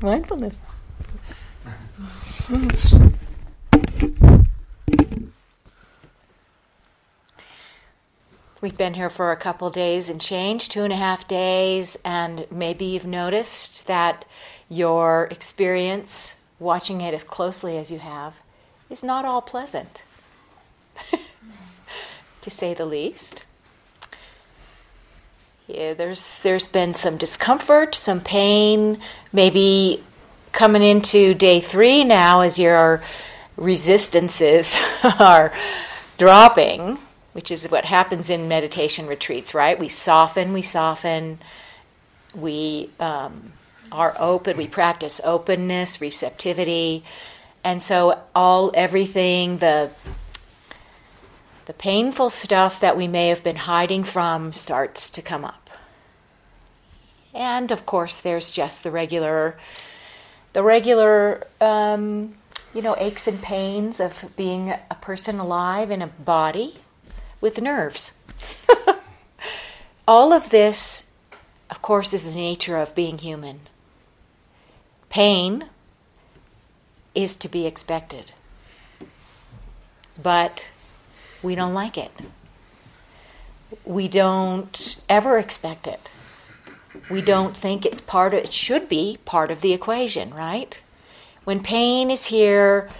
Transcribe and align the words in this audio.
Mindfulness. 0.00 0.56
We've 8.60 8.76
been 8.76 8.94
here 8.94 9.10
for 9.10 9.32
a 9.32 9.36
couple 9.36 9.70
days 9.70 10.08
and 10.08 10.20
change, 10.20 10.68
two 10.68 10.84
and 10.84 10.92
a 10.92 10.96
half 10.96 11.26
days, 11.26 11.96
and 12.04 12.46
maybe 12.50 12.84
you've 12.84 13.06
noticed 13.06 13.88
that 13.88 14.24
your 14.68 15.26
experience, 15.32 16.36
watching 16.60 17.00
it 17.00 17.12
as 17.12 17.24
closely 17.24 17.76
as 17.76 17.90
you 17.90 17.98
have, 17.98 18.34
is 18.88 19.02
not 19.02 19.24
all 19.24 19.42
pleasant, 19.42 20.02
to 22.42 22.50
say 22.50 22.72
the 22.72 22.86
least. 22.86 23.42
Yeah, 25.68 25.94
there's 25.94 26.40
there's 26.40 26.66
been 26.66 26.94
some 26.94 27.18
discomfort, 27.18 27.94
some 27.94 28.20
pain, 28.20 29.00
maybe 29.32 30.02
coming 30.50 30.82
into 30.82 31.34
day 31.34 31.60
three 31.60 32.02
now 32.02 32.40
as 32.40 32.58
your 32.58 33.04
resistances 33.56 34.76
are 35.04 35.52
dropping 36.16 36.98
which 37.38 37.52
is 37.52 37.70
what 37.70 37.84
happens 37.84 38.30
in 38.30 38.48
meditation 38.48 39.06
retreats, 39.06 39.54
right? 39.54 39.78
We 39.78 39.88
soften, 39.88 40.52
we 40.52 40.62
soften, 40.62 41.38
we 42.34 42.90
um, 42.98 43.52
are 43.92 44.12
open, 44.18 44.56
we 44.56 44.66
practice 44.66 45.20
openness, 45.22 46.00
receptivity, 46.00 47.04
and 47.62 47.80
so 47.80 48.18
all 48.34 48.72
everything 48.74 49.58
the 49.58 49.90
the 51.66 51.74
painful 51.74 52.28
stuff 52.28 52.80
that 52.80 52.96
we 52.96 53.06
may 53.06 53.28
have 53.28 53.44
been 53.44 53.54
hiding 53.54 54.02
from 54.02 54.52
starts 54.52 55.08
to 55.10 55.22
come 55.22 55.44
up. 55.44 55.67
And 57.34 57.70
of 57.70 57.86
course, 57.86 58.20
there's 58.20 58.50
just 58.50 58.82
the 58.82 58.90
regular, 58.90 59.58
the 60.52 60.62
regular, 60.62 61.46
um, 61.60 62.34
you 62.74 62.82
know, 62.82 62.96
aches 62.98 63.26
and 63.26 63.40
pains 63.42 64.00
of 64.00 64.24
being 64.36 64.70
a 64.70 64.96
person 65.00 65.38
alive 65.38 65.90
in 65.90 66.02
a 66.02 66.06
body 66.06 66.76
with 67.40 67.60
nerves. 67.60 68.12
All 70.08 70.32
of 70.32 70.50
this, 70.50 71.08
of 71.70 71.82
course, 71.82 72.12
is 72.12 72.28
the 72.28 72.34
nature 72.34 72.76
of 72.76 72.94
being 72.94 73.18
human. 73.18 73.60
Pain 75.10 75.66
is 77.14 77.36
to 77.36 77.48
be 77.48 77.66
expected, 77.66 78.32
but 80.22 80.66
we 81.42 81.54
don't 81.54 81.74
like 81.74 81.98
it. 81.98 82.10
We 83.84 84.08
don't 84.08 85.00
ever 85.08 85.38
expect 85.38 85.86
it. 85.86 86.08
We 87.10 87.22
don't 87.22 87.56
think 87.56 87.84
it's 87.84 88.00
part 88.00 88.34
of 88.34 88.40
it 88.40 88.52
should 88.52 88.88
be 88.88 89.18
part 89.24 89.50
of 89.50 89.60
the 89.60 89.72
equation, 89.72 90.34
right? 90.34 90.78
When 91.44 91.62
pain 91.62 92.10
is 92.10 92.26
here, 92.26 92.90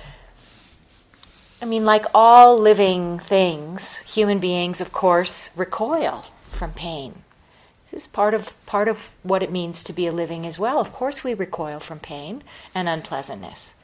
I 1.61 1.65
mean, 1.65 1.85
like 1.85 2.05
all 2.15 2.59
living 2.59 3.19
things, 3.19 3.99
human 4.01 4.39
beings, 4.39 4.81
of 4.81 4.93
course, 4.93 5.51
recoil 5.57 6.25
from 6.51 6.73
pain. 6.73 7.23
This 7.91 8.03
is 8.03 8.07
part 8.07 8.35
of 8.35 8.55
part 8.67 8.89
of 8.89 9.15
what 9.23 9.43
it 9.43 9.51
means 9.51 9.83
to 9.85 9.93
be 9.93 10.07
a 10.07 10.13
living 10.13 10.47
as 10.47 10.59
well. 10.59 10.79
Of 10.79 10.93
course, 10.93 11.25
we 11.25 11.35
recoil 11.35 11.81
from 11.81 11.99
pain 11.99 12.45
and 12.75 12.89
unpleasantness. 12.89 13.75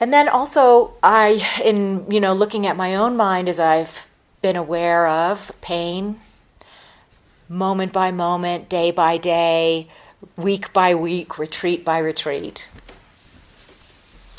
And 0.00 0.12
then 0.12 0.28
also, 0.28 0.94
I, 1.02 1.46
in 1.62 2.10
you 2.10 2.20
know, 2.20 2.32
looking 2.32 2.66
at 2.66 2.76
my 2.76 2.94
own 2.94 3.16
mind 3.16 3.48
as 3.48 3.60
I've 3.60 4.06
been 4.40 4.56
aware 4.56 5.06
of 5.06 5.52
pain, 5.60 6.18
moment 7.50 7.92
by 7.92 8.12
moment, 8.12 8.68
day 8.68 8.92
by 8.92 9.18
day, 9.18 9.88
week 10.36 10.72
by 10.72 10.94
week, 10.94 11.36
retreat 11.36 11.84
by 11.84 11.98
retreat. 11.98 12.68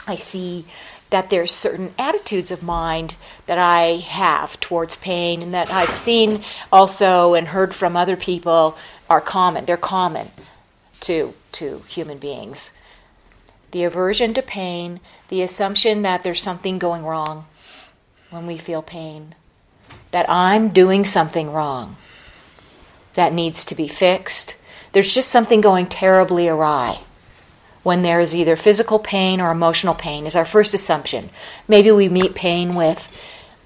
I 0.07 0.15
see 0.15 0.65
that 1.09 1.29
there's 1.29 1.53
certain 1.53 1.93
attitudes 1.99 2.51
of 2.51 2.63
mind 2.63 3.15
that 3.45 3.57
I 3.57 3.97
have 3.97 4.57
towards 4.61 4.95
pain 4.95 5.41
and 5.41 5.53
that 5.53 5.69
I've 5.71 5.91
seen 5.91 6.43
also 6.71 7.33
and 7.33 7.49
heard 7.49 7.75
from 7.75 7.97
other 7.97 8.15
people 8.15 8.77
are 9.09 9.19
common. 9.19 9.65
They're 9.65 9.77
common 9.77 10.31
to 11.01 11.33
to 11.53 11.83
human 11.89 12.17
beings. 12.17 12.71
The 13.71 13.83
aversion 13.83 14.33
to 14.35 14.41
pain, 14.41 15.01
the 15.27 15.41
assumption 15.41 16.01
that 16.03 16.23
there's 16.23 16.41
something 16.41 16.79
going 16.79 17.03
wrong 17.03 17.45
when 18.29 18.47
we 18.47 18.57
feel 18.57 18.81
pain, 18.81 19.35
that 20.11 20.29
I'm 20.29 20.69
doing 20.69 21.03
something 21.03 21.51
wrong 21.51 21.97
that 23.13 23.33
needs 23.33 23.65
to 23.65 23.75
be 23.75 23.87
fixed. 23.87 24.57
There's 24.93 25.13
just 25.13 25.29
something 25.29 25.61
going 25.61 25.87
terribly 25.87 26.47
awry 26.47 26.99
when 27.83 28.03
there 28.03 28.19
is 28.19 28.35
either 28.35 28.55
physical 28.55 28.99
pain 28.99 29.41
or 29.41 29.51
emotional 29.51 29.95
pain, 29.95 30.27
is 30.27 30.35
our 30.35 30.45
first 30.45 30.73
assumption. 30.73 31.29
Maybe 31.67 31.91
we 31.91 32.09
meet 32.09 32.35
pain 32.35 32.75
with 32.75 33.07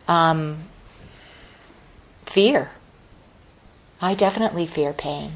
um, 0.08 0.66
fear. 2.26 2.72
I 4.02 4.14
definitely 4.14 4.68
fear 4.68 4.94
pain. 4.94 5.34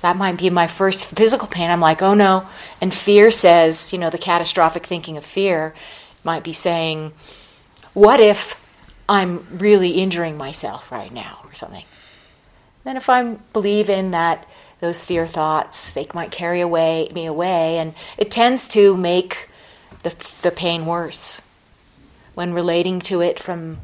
That 0.00 0.16
might 0.16 0.36
be 0.36 0.50
my 0.50 0.66
first 0.66 1.04
physical 1.04 1.48
pain. 1.48 1.70
I'm 1.70 1.80
like, 1.80 2.02
oh 2.02 2.14
no. 2.14 2.48
And 2.80 2.92
fear 2.92 3.30
says, 3.30 3.92
you 3.92 3.98
know, 3.98 4.10
the 4.10 4.18
catastrophic 4.18 4.84
thinking 4.84 5.16
of 5.16 5.24
fear 5.24 5.74
might 6.24 6.42
be 6.42 6.52
saying, 6.52 7.12
what 7.94 8.20
if 8.20 8.60
I'm 9.08 9.46
really 9.50 9.92
injuring 9.92 10.36
myself 10.36 10.90
right 10.90 11.12
now 11.12 11.38
or 11.44 11.54
something? 11.54 11.84
Then 12.84 12.96
if 12.96 13.08
I 13.08 13.34
believe 13.52 13.88
in 13.88 14.12
that 14.12 14.46
those 14.84 15.02
fear 15.02 15.26
thoughts. 15.26 15.92
They 15.92 16.06
might 16.12 16.30
carry 16.30 16.60
away 16.60 17.08
me 17.14 17.24
away, 17.24 17.78
and 17.78 17.94
it 18.18 18.30
tends 18.30 18.68
to 18.68 18.94
make 18.96 19.48
the, 20.02 20.14
the 20.42 20.50
pain 20.50 20.84
worse 20.84 21.40
when 22.34 22.52
relating 22.52 23.00
to 23.00 23.22
it 23.22 23.40
from 23.40 23.78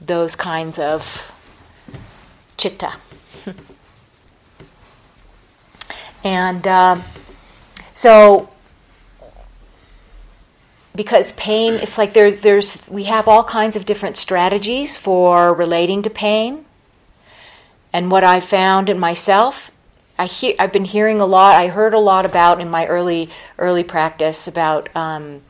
those 0.00 0.36
kinds 0.36 0.78
of 0.78 1.32
chitta. 2.56 2.92
and 6.24 6.64
uh, 6.64 7.00
so, 7.92 8.50
because 10.94 11.32
pain, 11.32 11.72
it's 11.74 11.98
like 11.98 12.14
there's, 12.14 12.40
there's, 12.42 12.88
we 12.88 13.04
have 13.04 13.26
all 13.26 13.42
kinds 13.42 13.74
of 13.74 13.84
different 13.84 14.16
strategies 14.16 14.96
for 14.96 15.52
relating 15.52 16.02
to 16.02 16.10
pain. 16.10 16.66
And 17.94 18.10
what 18.10 18.24
I 18.24 18.40
found 18.40 18.90
in 18.90 18.98
myself 18.98 19.70
I 20.18 20.26
hear, 20.26 20.54
I've 20.58 20.72
been 20.72 20.84
hearing 20.84 21.20
a 21.20 21.26
lot. 21.26 21.56
I 21.56 21.68
heard 21.68 21.92
a 21.92 21.98
lot 21.98 22.24
about 22.24 22.60
in 22.60 22.70
my 22.70 22.86
early 22.86 23.30
early 23.58 23.82
practice 23.82 24.46
about 24.46 24.94
um, 24.94 25.42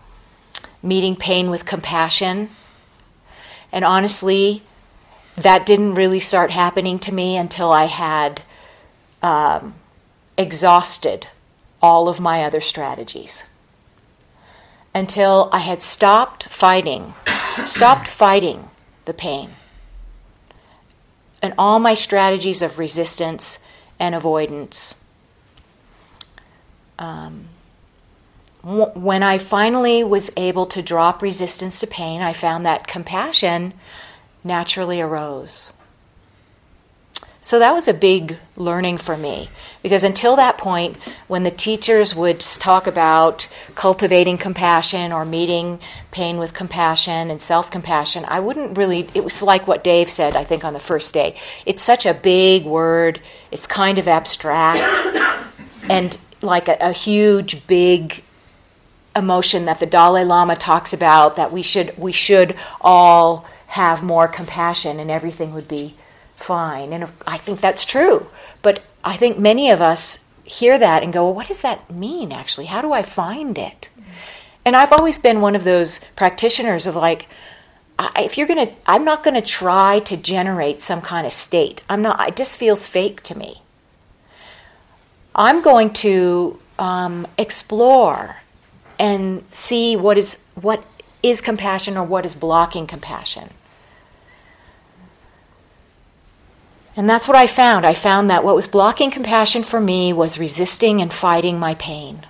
meeting 0.82 1.16
pain 1.16 1.50
with 1.50 1.66
compassion, 1.66 2.50
and 3.70 3.84
honestly, 3.84 4.62
that 5.36 5.66
didn't 5.66 5.94
really 5.94 6.20
start 6.20 6.50
happening 6.50 6.98
to 7.00 7.12
me 7.12 7.36
until 7.36 7.72
I 7.72 7.84
had 7.84 8.42
um, 9.22 9.74
exhausted 10.38 11.26
all 11.82 12.08
of 12.08 12.20
my 12.20 12.42
other 12.42 12.62
strategies. 12.62 13.44
Until 14.94 15.50
I 15.52 15.58
had 15.58 15.82
stopped 15.82 16.44
fighting, 16.44 17.14
stopped 17.66 18.08
fighting 18.08 18.70
the 19.04 19.12
pain, 19.12 19.50
and 21.44 21.52
all 21.58 21.78
my 21.78 21.92
strategies 21.92 22.62
of 22.62 22.78
resistance 22.78 23.58
and 24.00 24.14
avoidance. 24.14 25.04
Um, 26.98 27.50
when 28.62 29.22
I 29.22 29.36
finally 29.36 30.02
was 30.02 30.30
able 30.38 30.64
to 30.64 30.80
drop 30.80 31.20
resistance 31.20 31.80
to 31.80 31.86
pain, 31.86 32.22
I 32.22 32.32
found 32.32 32.64
that 32.64 32.86
compassion 32.86 33.74
naturally 34.42 35.02
arose. 35.02 35.73
So 37.44 37.58
that 37.58 37.74
was 37.74 37.88
a 37.88 37.92
big 37.92 38.38
learning 38.56 38.96
for 38.96 39.18
me 39.18 39.50
because 39.82 40.02
until 40.02 40.34
that 40.36 40.56
point, 40.56 40.96
when 41.28 41.42
the 41.42 41.50
teachers 41.50 42.14
would 42.14 42.40
talk 42.40 42.86
about 42.86 43.48
cultivating 43.74 44.38
compassion 44.38 45.12
or 45.12 45.26
meeting 45.26 45.78
pain 46.10 46.38
with 46.38 46.54
compassion 46.54 47.30
and 47.30 47.42
self 47.42 47.70
compassion, 47.70 48.24
I 48.28 48.40
wouldn't 48.40 48.78
really, 48.78 49.10
it 49.12 49.24
was 49.24 49.42
like 49.42 49.68
what 49.68 49.84
Dave 49.84 50.10
said, 50.10 50.34
I 50.34 50.42
think, 50.42 50.64
on 50.64 50.72
the 50.72 50.80
first 50.80 51.12
day. 51.12 51.38
It's 51.66 51.82
such 51.82 52.06
a 52.06 52.14
big 52.14 52.64
word, 52.64 53.20
it's 53.50 53.66
kind 53.66 53.98
of 53.98 54.08
abstract, 54.08 54.80
and 55.90 56.16
like 56.40 56.68
a, 56.68 56.78
a 56.80 56.92
huge, 56.92 57.66
big 57.66 58.22
emotion 59.14 59.66
that 59.66 59.80
the 59.80 59.86
Dalai 59.86 60.24
Lama 60.24 60.56
talks 60.56 60.94
about 60.94 61.36
that 61.36 61.52
we 61.52 61.62
should 61.62 61.92
we 61.98 62.10
should 62.10 62.56
all 62.80 63.44
have 63.66 64.02
more 64.02 64.28
compassion 64.28 64.98
and 64.98 65.10
everything 65.10 65.52
would 65.52 65.68
be 65.68 65.94
fine. 66.36 66.92
And 66.92 67.08
I 67.26 67.38
think 67.38 67.60
that's 67.60 67.84
true. 67.84 68.28
But 68.62 68.82
I 69.02 69.16
think 69.16 69.38
many 69.38 69.70
of 69.70 69.80
us 69.80 70.26
hear 70.44 70.78
that 70.78 71.02
and 71.02 71.12
go, 71.12 71.24
well, 71.24 71.34
what 71.34 71.48
does 71.48 71.60
that 71.60 71.90
mean 71.90 72.32
actually? 72.32 72.66
How 72.66 72.82
do 72.82 72.92
I 72.92 73.02
find 73.02 73.56
it? 73.58 73.90
And 74.64 74.76
I've 74.76 74.92
always 74.92 75.18
been 75.18 75.40
one 75.40 75.56
of 75.56 75.64
those 75.64 76.00
practitioners 76.16 76.86
of 76.86 76.96
like, 76.96 77.26
if 78.16 78.36
you're 78.36 78.46
going 78.46 78.66
to, 78.68 78.74
I'm 78.86 79.04
not 79.04 79.22
going 79.22 79.34
to 79.34 79.42
try 79.42 80.00
to 80.00 80.16
generate 80.16 80.82
some 80.82 81.00
kind 81.00 81.26
of 81.26 81.32
state. 81.32 81.82
I'm 81.88 82.02
not, 82.02 82.28
it 82.28 82.36
just 82.36 82.56
feels 82.56 82.86
fake 82.86 83.22
to 83.22 83.38
me. 83.38 83.62
I'm 85.34 85.62
going 85.62 85.92
to 85.94 86.60
um, 86.78 87.26
explore 87.38 88.36
and 88.98 89.44
see 89.50 89.96
what 89.96 90.16
is 90.16 90.44
what 90.54 90.84
is 91.22 91.40
compassion 91.40 91.96
or 91.96 92.04
what 92.04 92.24
is 92.24 92.34
blocking 92.34 92.86
compassion. 92.86 93.50
And 96.96 97.10
that's 97.10 97.26
what 97.26 97.36
I 97.36 97.46
found. 97.46 97.84
I 97.84 97.94
found 97.94 98.30
that 98.30 98.44
what 98.44 98.54
was 98.54 98.68
blocking 98.68 99.10
compassion 99.10 99.64
for 99.64 99.80
me 99.80 100.12
was 100.12 100.38
resisting 100.38 101.00
and 101.02 101.12
fighting 101.12 101.58
my 101.58 101.74
pain. 101.74 102.24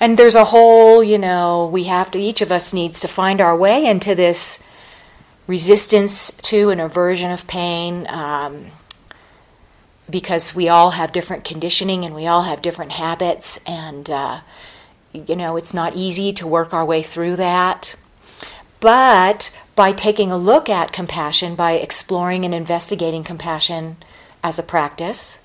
And 0.00 0.18
there's 0.18 0.34
a 0.34 0.46
whole, 0.46 1.04
you 1.04 1.18
know, 1.18 1.68
we 1.72 1.84
have 1.84 2.10
to, 2.10 2.18
each 2.18 2.40
of 2.40 2.50
us 2.50 2.72
needs 2.72 2.98
to 3.00 3.08
find 3.08 3.40
our 3.40 3.56
way 3.56 3.86
into 3.86 4.14
this 4.14 4.64
resistance 5.46 6.30
to 6.38 6.70
an 6.70 6.80
aversion 6.80 7.30
of 7.30 7.46
pain. 7.46 8.06
Um, 8.08 8.72
because 10.12 10.54
we 10.54 10.68
all 10.68 10.92
have 10.92 11.10
different 11.12 11.42
conditioning 11.42 12.04
and 12.04 12.14
we 12.14 12.26
all 12.26 12.42
have 12.42 12.62
different 12.62 12.92
habits, 12.92 13.58
and 13.66 14.08
uh, 14.10 14.40
you 15.12 15.36
know, 15.36 15.56
it's 15.56 15.74
not 15.74 15.96
easy 15.96 16.32
to 16.34 16.46
work 16.46 16.72
our 16.72 16.84
way 16.84 17.02
through 17.02 17.36
that. 17.36 17.94
But 18.80 19.56
by 19.76 19.92
taking 19.92 20.30
a 20.30 20.36
look 20.36 20.68
at 20.68 20.92
compassion, 20.92 21.54
by 21.54 21.72
exploring 21.72 22.44
and 22.44 22.54
investigating 22.54 23.24
compassion 23.24 23.96
as 24.42 24.58
a 24.58 24.62
practice, 24.62 25.38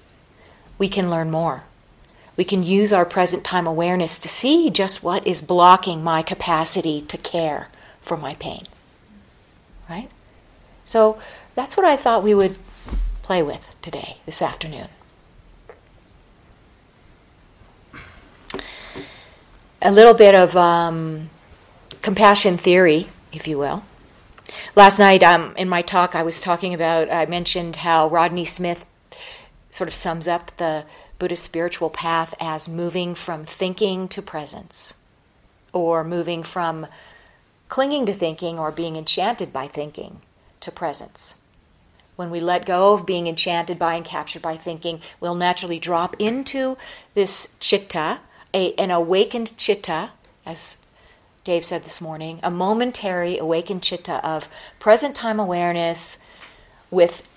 we 0.78 0.90
can 0.90 1.10
learn 1.10 1.32
more. 1.32 1.64
We 2.36 2.44
can 2.44 2.64
use 2.64 2.94
our 2.94 3.06
present 3.06 3.44
time 3.44 3.66
awareness 3.66 4.20
to 4.20 4.28
see 4.28 4.70
just 4.70 5.04
what 5.04 5.26
is 5.26 5.42
blocking 5.42 6.04
my 6.04 6.22
capacity 6.22 7.02
to 7.04 7.18
care 7.18 7.68
for 8.02 8.16
my 8.16 8.36
pain. 8.36 8.66
Right? 9.90 10.10
So 10.86 11.20
that's 11.56 11.76
what 11.76 11.86
I 11.86 11.96
thought 11.96 12.24
we 12.24 12.36
would 12.36 12.58
play 13.24 13.42
with 13.42 13.62
today, 13.82 14.18
this 14.26 14.42
afternoon. 14.42 14.88
A 19.80 19.92
little 19.92 20.16
bit 20.16 20.34
of 20.34 20.58
um, 20.58 21.30
compassion 22.02 22.58
theory, 22.58 23.10
if 23.32 23.48
you 23.48 23.60
will. 23.60 23.84
Last 24.76 24.98
night 24.98 25.22
um, 25.22 25.54
in 25.56 25.70
my 25.70 25.84
talk, 25.84 26.16
I 26.16 26.24
was 26.24 26.42
talking 26.42 26.74
about, 26.74 27.12
I 27.12 27.28
mentioned 27.28 27.78
how 27.78 28.08
Rodney 28.10 28.46
Smith 28.46 28.88
sort 29.70 29.88
of 29.88 29.94
sums 29.94 30.28
up 30.28 30.56
the 30.58 30.86
Buddhist 31.20 31.44
spiritual 31.44 31.92
path 31.92 32.34
as 32.40 32.68
moving 32.68 33.14
from 33.14 33.46
thinking 33.46 34.08
to 34.08 34.22
presence, 34.22 34.96
or 35.74 36.04
moving 36.04 36.42
from 36.42 36.88
clinging 37.70 38.08
to 38.08 38.14
thinking 38.14 38.58
or 38.58 38.72
being 38.72 38.96
enchanted 38.96 39.54
by 39.54 39.68
thinking 39.68 40.22
to 40.62 40.72
presence. 40.72 41.36
When 42.16 42.32
we 42.32 42.40
let 42.40 42.66
go 42.66 42.94
of 42.94 43.06
being 43.06 43.28
enchanted 43.28 43.78
by 43.78 43.94
and 43.94 44.06
captured 44.06 44.42
by 44.42 44.58
thinking, 44.58 45.02
we'll 45.20 45.36
naturally 45.36 45.78
drop 45.78 46.16
into 46.18 46.78
this 47.14 47.56
chitta, 47.60 48.22
a, 48.54 48.74
an 48.76 48.92
awakened 48.92 49.58
chitta, 49.58 50.12
as 50.46 50.78
Dave 51.44 51.66
said 51.66 51.84
this 51.84 52.02
morning, 52.02 52.40
a 52.44 52.52
momentary 52.52 53.38
awakened 53.38 53.84
chitta 53.84 54.26
of 54.26 54.50
present 54.80 55.16
time 55.16 55.40
awareness 55.40 56.18
with 56.92 57.28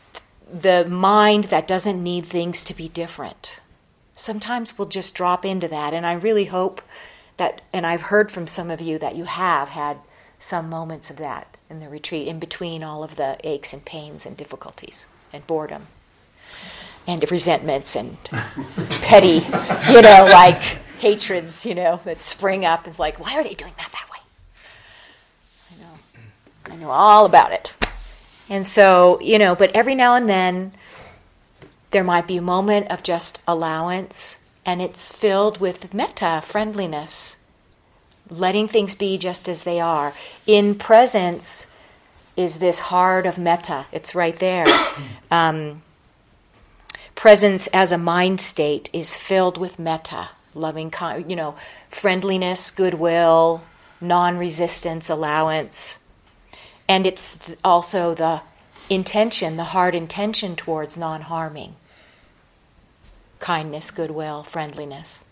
the 0.52 0.84
mind 0.84 1.44
that 1.44 1.68
doesn't 1.68 2.02
need 2.02 2.26
things 2.26 2.64
to 2.64 2.74
be 2.74 2.88
different 2.88 3.60
sometimes 4.20 4.78
we'll 4.78 4.88
just 4.88 5.14
drop 5.14 5.44
into 5.44 5.66
that. 5.68 5.94
And 5.94 6.06
I 6.06 6.12
really 6.12 6.44
hope 6.46 6.82
that, 7.38 7.62
and 7.72 7.86
I've 7.86 8.02
heard 8.02 8.30
from 8.30 8.46
some 8.46 8.70
of 8.70 8.80
you 8.80 8.98
that 8.98 9.16
you 9.16 9.24
have 9.24 9.70
had 9.70 9.98
some 10.38 10.68
moments 10.68 11.10
of 11.10 11.16
that 11.16 11.56
in 11.68 11.80
the 11.80 11.88
retreat, 11.88 12.28
in 12.28 12.38
between 12.38 12.82
all 12.82 13.02
of 13.02 13.16
the 13.16 13.38
aches 13.44 13.72
and 13.72 13.84
pains 13.84 14.26
and 14.26 14.36
difficulties 14.36 15.06
and 15.32 15.46
boredom 15.46 15.86
and 17.06 17.28
resentments 17.30 17.96
and 17.96 18.22
petty, 19.02 19.46
you 19.90 20.02
know, 20.02 20.28
like 20.30 20.62
hatreds, 21.00 21.66
you 21.66 21.74
know, 21.74 22.00
that 22.04 22.18
spring 22.18 22.64
up. 22.64 22.86
It's 22.86 22.98
like, 22.98 23.18
why 23.18 23.34
are 23.36 23.42
they 23.42 23.54
doing 23.54 23.72
that 23.78 23.90
that 23.92 24.08
way? 24.10 24.18
I 25.72 25.82
know. 25.82 26.74
I 26.74 26.76
know 26.76 26.90
all 26.90 27.26
about 27.26 27.52
it. 27.52 27.72
And 28.48 28.66
so, 28.66 29.20
you 29.20 29.38
know, 29.38 29.54
but 29.54 29.70
every 29.74 29.94
now 29.94 30.14
and 30.14 30.28
then 30.28 30.72
there 31.90 32.04
might 32.04 32.26
be 32.26 32.36
a 32.36 32.42
moment 32.42 32.88
of 32.90 33.02
just 33.02 33.40
allowance, 33.46 34.38
and 34.64 34.80
it's 34.80 35.10
filled 35.10 35.58
with 35.58 35.94
metta, 35.94 36.42
friendliness, 36.44 37.36
letting 38.28 38.68
things 38.68 38.94
be 38.94 39.18
just 39.18 39.48
as 39.48 39.64
they 39.64 39.80
are. 39.80 40.12
In 40.46 40.74
presence 40.76 41.66
is 42.36 42.58
this 42.58 42.78
heart 42.78 43.26
of 43.26 43.38
metta, 43.38 43.86
it's 43.92 44.14
right 44.14 44.36
there. 44.36 44.66
um, 45.30 45.82
presence 47.14 47.66
as 47.68 47.92
a 47.92 47.98
mind 47.98 48.40
state 48.40 48.88
is 48.92 49.16
filled 49.16 49.58
with 49.58 49.78
metta, 49.78 50.30
loving, 50.54 50.90
kind 50.90 51.28
you 51.28 51.36
know, 51.36 51.56
friendliness, 51.88 52.70
goodwill, 52.70 53.62
non 54.00 54.38
resistance, 54.38 55.08
allowance. 55.08 55.98
And 56.88 57.06
it's 57.06 57.38
also 57.64 58.14
the 58.14 58.42
intention, 58.88 59.56
the 59.56 59.64
heart 59.64 59.94
intention 59.94 60.56
towards 60.56 60.96
non 60.96 61.22
harming 61.22 61.76
kindness, 63.40 63.90
goodwill, 63.90 64.42
friendliness. 64.42 65.24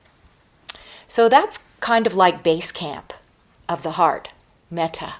So 1.06 1.28
that's 1.28 1.64
kind 1.80 2.06
of 2.06 2.14
like 2.14 2.42
base 2.42 2.72
camp 2.72 3.12
of 3.68 3.82
the 3.82 3.92
heart, 3.92 4.30
metta. 4.70 5.14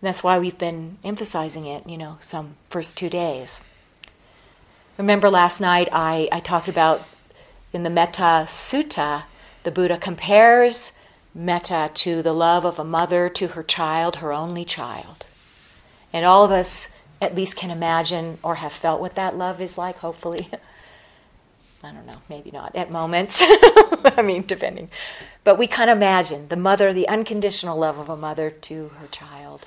And 0.00 0.08
that's 0.08 0.22
why 0.22 0.38
we've 0.38 0.58
been 0.58 0.98
emphasizing 1.02 1.66
it, 1.66 1.88
you 1.88 1.98
know, 1.98 2.18
some 2.20 2.56
first 2.68 2.96
two 2.96 3.08
days. 3.08 3.60
Remember 4.98 5.30
last 5.30 5.60
night 5.60 5.88
I, 5.90 6.28
I 6.30 6.40
talked 6.40 6.68
about 6.68 7.02
in 7.72 7.82
the 7.82 7.90
Metta 7.90 8.46
Sutta, 8.48 9.24
the 9.62 9.70
Buddha 9.70 9.96
compares 9.96 10.98
metta 11.34 11.90
to 11.94 12.22
the 12.22 12.32
love 12.32 12.64
of 12.64 12.78
a 12.78 12.84
mother 12.84 13.28
to 13.30 13.48
her 13.48 13.62
child, 13.62 14.16
her 14.16 14.32
only 14.32 14.64
child. 14.64 15.24
And 16.12 16.26
all 16.26 16.44
of 16.44 16.50
us 16.50 16.92
at 17.20 17.34
least 17.34 17.56
can 17.56 17.70
imagine 17.70 18.38
or 18.42 18.56
have 18.56 18.72
felt 18.72 19.00
what 19.00 19.14
that 19.14 19.36
love 19.36 19.60
is 19.60 19.78
like, 19.78 19.96
hopefully. 19.98 20.50
I 21.84 21.90
don't 21.90 22.06
know, 22.06 22.22
maybe 22.28 22.50
not 22.50 22.76
at 22.76 22.92
moments. 22.92 23.42
I 23.44 24.22
mean, 24.22 24.44
depending. 24.46 24.88
But 25.42 25.58
we 25.58 25.66
can 25.66 25.88
imagine 25.88 26.48
the 26.48 26.56
mother, 26.56 26.92
the 26.92 27.08
unconditional 27.08 27.76
love 27.78 27.98
of 27.98 28.08
a 28.08 28.16
mother 28.16 28.50
to 28.50 28.88
her 29.00 29.08
child. 29.10 29.66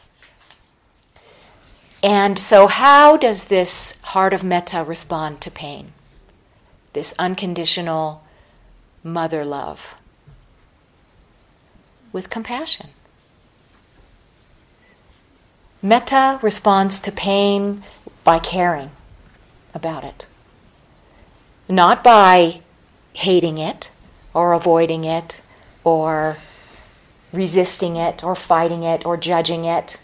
And 2.01 2.37
so, 2.37 2.67
how 2.67 3.17
does 3.17 3.45
this 3.45 3.99
heart 4.01 4.33
of 4.33 4.43
metta 4.43 4.83
respond 4.83 5.41
to 5.41 5.51
pain? 5.51 5.93
This 6.95 7.13
unconditional 7.19 8.23
mother 9.03 9.45
love? 9.45 9.95
With 12.11 12.29
compassion. 12.29 12.89
Metta 15.81 16.39
responds 16.41 16.99
to 16.99 17.11
pain 17.11 17.83
by 18.23 18.39
caring 18.39 18.89
about 19.75 20.03
it 20.03 20.25
not 21.67 22.03
by 22.03 22.61
hating 23.13 23.57
it 23.57 23.91
or 24.33 24.53
avoiding 24.53 25.03
it 25.03 25.41
or 25.83 26.37
resisting 27.31 27.95
it 27.95 28.23
or 28.23 28.35
fighting 28.35 28.83
it 28.83 29.05
or 29.05 29.17
judging 29.17 29.65
it 29.65 29.97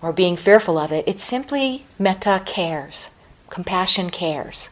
or 0.00 0.12
being 0.12 0.36
fearful 0.36 0.78
of 0.78 0.92
it. 0.92 1.04
It's 1.06 1.24
simply 1.24 1.86
metta 1.98 2.42
cares, 2.44 3.10
compassion 3.48 4.10
cares. 4.10 4.70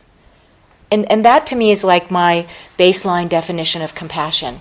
And, 0.90 1.10
and 1.10 1.24
that 1.24 1.46
to 1.48 1.56
me 1.56 1.70
is 1.70 1.84
like 1.84 2.10
my 2.10 2.46
baseline 2.78 3.28
definition 3.28 3.82
of 3.82 3.94
compassion 3.94 4.60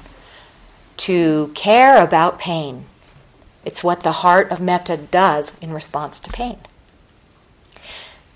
to 0.97 1.51
care 1.55 2.03
about 2.03 2.39
pain. 2.39 2.85
It's 3.65 3.83
what 3.83 4.01
the 4.01 4.11
heart 4.11 4.51
of 4.51 4.59
metta 4.59 4.97
does 4.97 5.57
in 5.59 5.73
response 5.73 6.19
to 6.21 6.31
pain. 6.31 6.57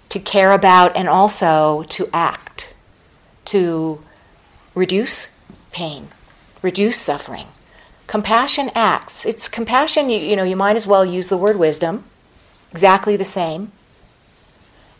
To 0.09 0.19
care 0.19 0.51
about 0.51 0.95
and 0.95 1.09
also 1.09 1.83
to 1.89 2.09
act 2.13 2.73
to 3.45 4.03
reduce 4.75 5.35
pain, 5.71 6.07
reduce 6.61 6.97
suffering. 6.97 7.47
Compassion 8.07 8.71
acts. 8.75 9.25
It's 9.25 9.47
compassion, 9.47 10.09
you, 10.09 10.19
you 10.19 10.35
know, 10.35 10.43
you 10.43 10.55
might 10.55 10.75
as 10.75 10.87
well 10.87 11.05
use 11.05 11.27
the 11.27 11.37
word 11.37 11.57
wisdom, 11.57 12.05
exactly 12.71 13.17
the 13.17 13.25
same. 13.25 13.71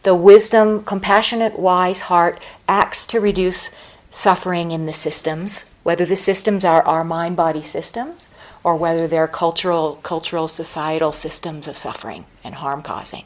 The 0.03 0.15
wisdom, 0.15 0.83
compassionate, 0.83 1.57
wise 1.57 2.01
heart 2.01 2.39
acts 2.67 3.05
to 3.07 3.19
reduce 3.19 3.72
suffering 4.12 4.72
in 4.72 4.86
the 4.86 4.93
systems, 4.93 5.69
whether 5.83 6.05
the 6.05 6.15
systems 6.15 6.65
are 6.65 6.83
our 6.83 7.03
mind 7.03 7.36
body 7.36 7.63
systems 7.63 8.27
or 8.63 8.75
whether 8.75 9.07
they're 9.07 9.27
cultural, 9.27 10.00
cultural, 10.03 10.48
societal 10.48 11.12
systems 11.12 11.67
of 11.67 11.77
suffering 11.77 12.25
and 12.43 12.55
harm 12.55 12.81
causing. 12.81 13.24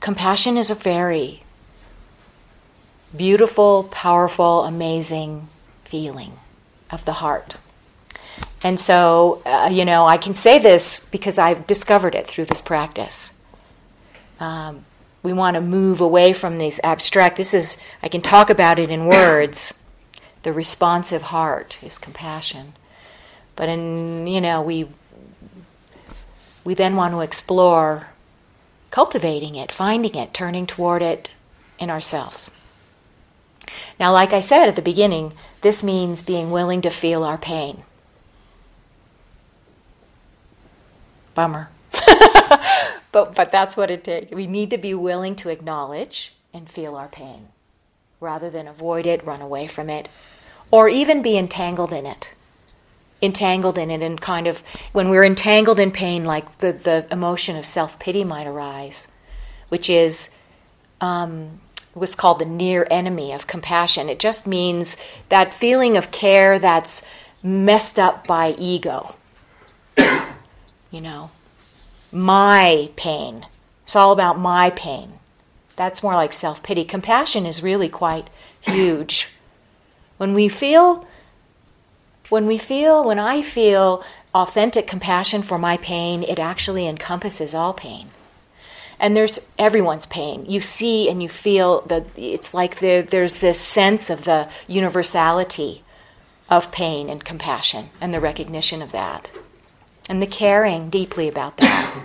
Compassion 0.00 0.56
is 0.56 0.70
a 0.70 0.74
very 0.74 1.42
beautiful, 3.16 3.84
powerful, 3.84 4.64
amazing 4.64 5.48
feeling 5.84 6.34
of 6.90 7.04
the 7.04 7.14
heart. 7.14 7.56
And 8.62 8.78
so, 8.78 9.42
uh, 9.46 9.68
you 9.72 9.84
know, 9.84 10.06
I 10.06 10.16
can 10.18 10.34
say 10.34 10.58
this 10.58 11.08
because 11.10 11.38
I've 11.38 11.66
discovered 11.66 12.14
it 12.14 12.26
through 12.26 12.46
this 12.46 12.60
practice. 12.60 13.32
um, 14.40 14.84
we 15.26 15.32
want 15.32 15.56
to 15.56 15.60
move 15.60 16.00
away 16.00 16.32
from 16.32 16.56
these 16.56 16.78
abstract. 16.84 17.36
This 17.36 17.52
is, 17.52 17.78
I 18.00 18.06
can 18.08 18.22
talk 18.22 18.48
about 18.48 18.78
it 18.78 18.90
in 18.90 19.06
words. 19.06 19.74
The 20.42 20.52
responsive 20.52 21.22
heart 21.22 21.76
is 21.82 21.98
compassion. 21.98 22.74
But 23.56 23.68
in, 23.68 24.28
you 24.28 24.40
know, 24.40 24.62
we, 24.62 24.86
we 26.62 26.74
then 26.74 26.94
want 26.94 27.14
to 27.14 27.20
explore 27.20 28.10
cultivating 28.92 29.56
it, 29.56 29.72
finding 29.72 30.14
it, 30.14 30.32
turning 30.32 30.68
toward 30.68 31.02
it 31.02 31.30
in 31.80 31.90
ourselves. 31.90 32.52
Now, 33.98 34.12
like 34.12 34.32
I 34.32 34.38
said 34.38 34.68
at 34.68 34.76
the 34.76 34.82
beginning, 34.82 35.32
this 35.62 35.82
means 35.82 36.22
being 36.22 36.52
willing 36.52 36.80
to 36.82 36.90
feel 36.90 37.24
our 37.24 37.38
pain. 37.38 37.82
Bummer. 41.34 41.70
but, 43.12 43.34
but 43.34 43.50
that's 43.50 43.76
what 43.76 43.90
it 43.90 44.04
takes. 44.04 44.32
We 44.32 44.46
need 44.46 44.70
to 44.70 44.78
be 44.78 44.94
willing 44.94 45.36
to 45.36 45.48
acknowledge 45.48 46.34
and 46.52 46.68
feel 46.68 46.96
our 46.96 47.08
pain 47.08 47.48
rather 48.20 48.50
than 48.50 48.66
avoid 48.66 49.06
it, 49.06 49.24
run 49.24 49.42
away 49.42 49.66
from 49.66 49.90
it, 49.90 50.08
or 50.70 50.88
even 50.88 51.22
be 51.22 51.36
entangled 51.36 51.92
in 51.92 52.06
it. 52.06 52.30
Entangled 53.22 53.78
in 53.78 53.90
it, 53.90 54.02
and 54.02 54.20
kind 54.20 54.46
of 54.46 54.62
when 54.92 55.08
we're 55.08 55.24
entangled 55.24 55.80
in 55.80 55.90
pain, 55.90 56.24
like 56.24 56.58
the, 56.58 56.72
the 56.72 57.06
emotion 57.10 57.56
of 57.56 57.64
self 57.64 57.98
pity 57.98 58.24
might 58.24 58.46
arise, 58.46 59.10
which 59.68 59.88
is 59.88 60.36
um, 61.00 61.60
what's 61.94 62.14
called 62.14 62.38
the 62.38 62.44
near 62.44 62.86
enemy 62.90 63.32
of 63.32 63.46
compassion. 63.46 64.10
It 64.10 64.18
just 64.18 64.46
means 64.46 64.98
that 65.30 65.54
feeling 65.54 65.96
of 65.96 66.10
care 66.10 66.58
that's 66.58 67.02
messed 67.42 67.98
up 67.98 68.26
by 68.26 68.54
ego. 68.58 69.14
you 69.96 71.00
know, 71.00 71.30
my 72.12 72.90
pain. 72.96 73.46
It's 73.84 73.96
all 73.96 74.12
about 74.12 74.38
my 74.38 74.70
pain. 74.70 75.14
That's 75.76 76.02
more 76.02 76.14
like 76.14 76.32
self 76.32 76.62
pity. 76.62 76.84
Compassion 76.84 77.46
is 77.46 77.62
really 77.62 77.88
quite 77.88 78.28
huge. 78.60 79.28
When 80.16 80.34
we 80.34 80.48
feel, 80.48 81.06
when 82.28 82.46
we 82.46 82.58
feel, 82.58 83.04
when 83.04 83.18
I 83.18 83.42
feel 83.42 84.02
authentic 84.34 84.86
compassion 84.86 85.42
for 85.42 85.58
my 85.58 85.76
pain, 85.76 86.22
it 86.22 86.38
actually 86.38 86.86
encompasses 86.86 87.54
all 87.54 87.74
pain. 87.74 88.08
And 88.98 89.14
there's 89.14 89.46
everyone's 89.58 90.06
pain. 90.06 90.46
You 90.46 90.62
see 90.62 91.10
and 91.10 91.22
you 91.22 91.28
feel 91.28 91.82
that 91.82 92.06
it's 92.16 92.54
like 92.54 92.80
there, 92.80 93.02
there's 93.02 93.36
this 93.36 93.60
sense 93.60 94.08
of 94.08 94.24
the 94.24 94.48
universality 94.66 95.84
of 96.48 96.72
pain 96.72 97.10
and 97.10 97.22
compassion 97.22 97.90
and 98.00 98.14
the 98.14 98.20
recognition 98.20 98.80
of 98.80 98.92
that 98.92 99.30
and 100.08 100.22
the 100.22 100.26
caring 100.26 100.90
deeply 100.90 101.28
about 101.28 101.56
that. 101.58 102.02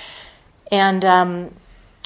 and 0.70 1.04
um, 1.04 1.50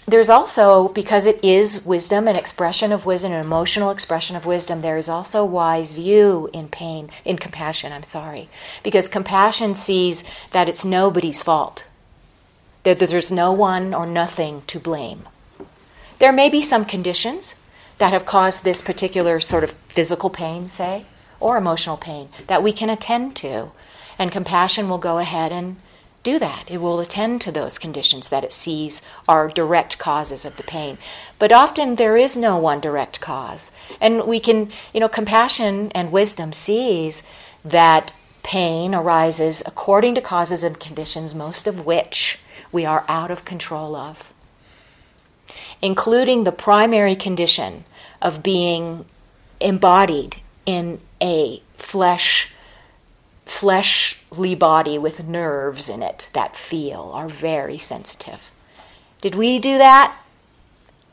there's 0.08 0.30
also, 0.30 0.88
because 0.88 1.26
it 1.26 1.42
is 1.44 1.84
wisdom, 1.84 2.28
an 2.28 2.36
expression 2.36 2.92
of 2.92 3.04
wisdom, 3.04 3.32
an 3.32 3.44
emotional 3.44 3.90
expression 3.90 4.36
of 4.36 4.46
wisdom, 4.46 4.80
there 4.80 4.96
is 4.96 5.08
also 5.08 5.44
wise 5.44 5.92
view 5.92 6.48
in 6.54 6.68
pain, 6.68 7.10
in 7.26 7.36
compassion, 7.36 7.92
I'm 7.92 8.02
sorry. 8.02 8.48
Because 8.82 9.06
compassion 9.06 9.74
sees 9.74 10.24
that 10.52 10.68
it's 10.68 10.84
nobody's 10.84 11.42
fault, 11.42 11.84
that 12.84 12.98
there's 12.98 13.30
no 13.30 13.52
one 13.52 13.92
or 13.92 14.06
nothing 14.06 14.62
to 14.68 14.80
blame. 14.80 15.28
There 16.18 16.32
may 16.32 16.48
be 16.48 16.62
some 16.62 16.86
conditions 16.86 17.54
that 17.98 18.12
have 18.12 18.24
caused 18.24 18.64
this 18.64 18.80
particular 18.80 19.40
sort 19.40 19.62
of 19.64 19.72
physical 19.88 20.30
pain, 20.30 20.68
say, 20.68 21.04
or 21.38 21.56
emotional 21.58 21.96
pain 21.96 22.28
that 22.46 22.62
we 22.62 22.72
can 22.72 22.88
attend 22.88 23.36
to 23.36 23.72
and 24.18 24.32
compassion 24.32 24.88
will 24.88 24.98
go 24.98 25.18
ahead 25.18 25.52
and 25.52 25.76
do 26.22 26.38
that. 26.38 26.64
It 26.68 26.78
will 26.78 27.00
attend 27.00 27.40
to 27.42 27.52
those 27.52 27.78
conditions 27.78 28.28
that 28.28 28.44
it 28.44 28.52
sees 28.52 29.00
are 29.28 29.48
direct 29.48 29.98
causes 29.98 30.44
of 30.44 30.56
the 30.56 30.62
pain. 30.62 30.98
But 31.38 31.52
often 31.52 31.94
there 31.94 32.16
is 32.16 32.36
no 32.36 32.58
one 32.58 32.80
direct 32.80 33.20
cause. 33.20 33.72
And 34.00 34.26
we 34.26 34.40
can, 34.40 34.70
you 34.92 35.00
know, 35.00 35.08
compassion 35.08 35.92
and 35.92 36.12
wisdom 36.12 36.52
sees 36.52 37.22
that 37.64 38.12
pain 38.42 38.94
arises 38.94 39.62
according 39.64 40.14
to 40.16 40.20
causes 40.20 40.62
and 40.62 40.78
conditions, 40.80 41.34
most 41.34 41.66
of 41.66 41.86
which 41.86 42.38
we 42.72 42.84
are 42.84 43.04
out 43.08 43.30
of 43.30 43.44
control 43.44 43.94
of, 43.94 44.32
including 45.80 46.44
the 46.44 46.52
primary 46.52 47.14
condition 47.14 47.84
of 48.20 48.42
being 48.42 49.04
embodied 49.60 50.36
in 50.66 51.00
a 51.22 51.62
flesh 51.76 52.52
fleshly 53.50 54.54
body 54.54 54.98
with 54.98 55.24
nerves 55.24 55.88
in 55.88 56.02
it 56.02 56.28
that 56.32 56.56
feel, 56.56 57.10
are 57.14 57.28
very 57.28 57.78
sensitive. 57.78 58.50
Did 59.20 59.34
we 59.34 59.58
do 59.58 59.78
that? 59.78 60.16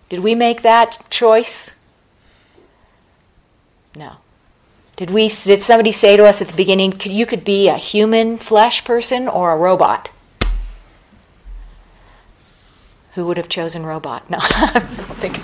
Did 0.09 0.19
we 0.19 0.35
make 0.35 0.61
that 0.61 1.05
choice? 1.09 1.79
No. 3.95 4.17
Did 4.95 5.09
we 5.09 5.27
did 5.27 5.61
somebody 5.61 5.91
say 5.91 6.15
to 6.15 6.25
us 6.25 6.41
at 6.41 6.47
the 6.47 6.55
beginning 6.55 6.93
you 7.03 7.25
could 7.25 7.43
be 7.43 7.67
a 7.67 7.77
human 7.77 8.37
flesh 8.37 8.85
person 8.85 9.27
or 9.27 9.51
a 9.51 9.57
robot? 9.57 10.09
Who 13.15 13.25
would 13.25 13.37
have 13.37 13.49
chosen 13.49 13.85
robot? 13.85 14.29
No, 14.29 14.37
I 14.41 14.71
don't 14.73 15.19
think. 15.19 15.39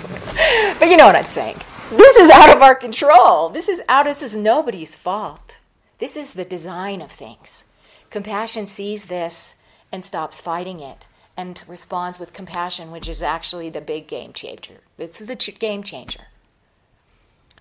But 0.78 0.88
you 0.88 0.96
know 0.96 1.06
what 1.06 1.16
I'm 1.16 1.24
saying. 1.24 1.60
This 1.90 2.16
is 2.16 2.30
out 2.30 2.54
of 2.54 2.62
our 2.62 2.74
control. 2.74 3.48
This 3.48 3.68
is 3.68 3.82
out. 3.88 4.04
This 4.04 4.22
is 4.22 4.34
nobody's 4.34 4.94
fault. 4.94 5.56
This 6.02 6.16
is 6.16 6.32
the 6.32 6.44
design 6.44 7.00
of 7.00 7.12
things. 7.12 7.62
Compassion 8.10 8.66
sees 8.66 9.04
this 9.04 9.54
and 9.92 10.04
stops 10.04 10.40
fighting 10.40 10.80
it 10.80 11.06
and 11.36 11.62
responds 11.68 12.18
with 12.18 12.32
compassion, 12.32 12.90
which 12.90 13.08
is 13.08 13.22
actually 13.22 13.70
the 13.70 13.80
big 13.80 14.08
game 14.08 14.32
changer. 14.32 14.78
It's 14.98 15.20
the 15.20 15.36
ch- 15.36 15.60
game 15.60 15.84
changer. 15.84 16.24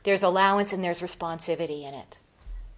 There's 0.01 0.23
allowance 0.23 0.73
and 0.73 0.83
there's 0.83 1.01
responsivity 1.01 1.87
in 1.87 1.93
it. 1.93 2.15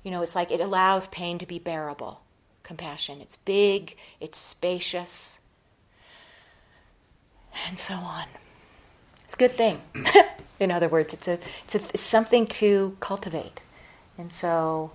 You 0.04 0.12
know, 0.12 0.22
it's 0.22 0.36
like 0.36 0.52
it 0.52 0.60
allows 0.60 1.08
pain 1.08 1.38
to 1.38 1.46
be 1.46 1.60
bearable. 1.60 2.20
Compassion. 2.64 3.22
It's 3.22 3.38
big, 3.38 3.96
it's 4.20 4.38
spacious, 4.38 5.40
and 7.70 7.80
so 7.80 7.94
on. 7.94 8.26
It's 9.24 9.36
a 9.36 9.38
good 9.38 9.54
thing. 9.54 9.82
in 10.60 10.72
other 10.72 10.90
words, 10.90 11.14
it's, 11.14 11.30
a, 11.30 11.40
it's, 11.64 11.76
a, 11.76 11.82
it's 11.94 12.04
something 12.04 12.48
to 12.48 12.98
cultivate. 13.00 13.62
And 14.18 14.34
so 14.34 14.92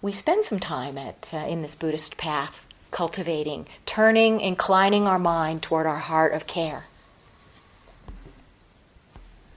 we 0.00 0.12
spend 0.12 0.44
some 0.44 0.60
time 0.60 0.96
at, 0.96 1.30
uh, 1.32 1.38
in 1.38 1.62
this 1.62 1.74
Buddhist 1.74 2.16
path 2.16 2.64
cultivating, 2.90 3.66
turning, 3.84 4.40
inclining 4.40 5.06
our 5.06 5.18
mind 5.18 5.62
toward 5.62 5.86
our 5.86 5.98
heart 5.98 6.32
of 6.32 6.46
care. 6.46 6.84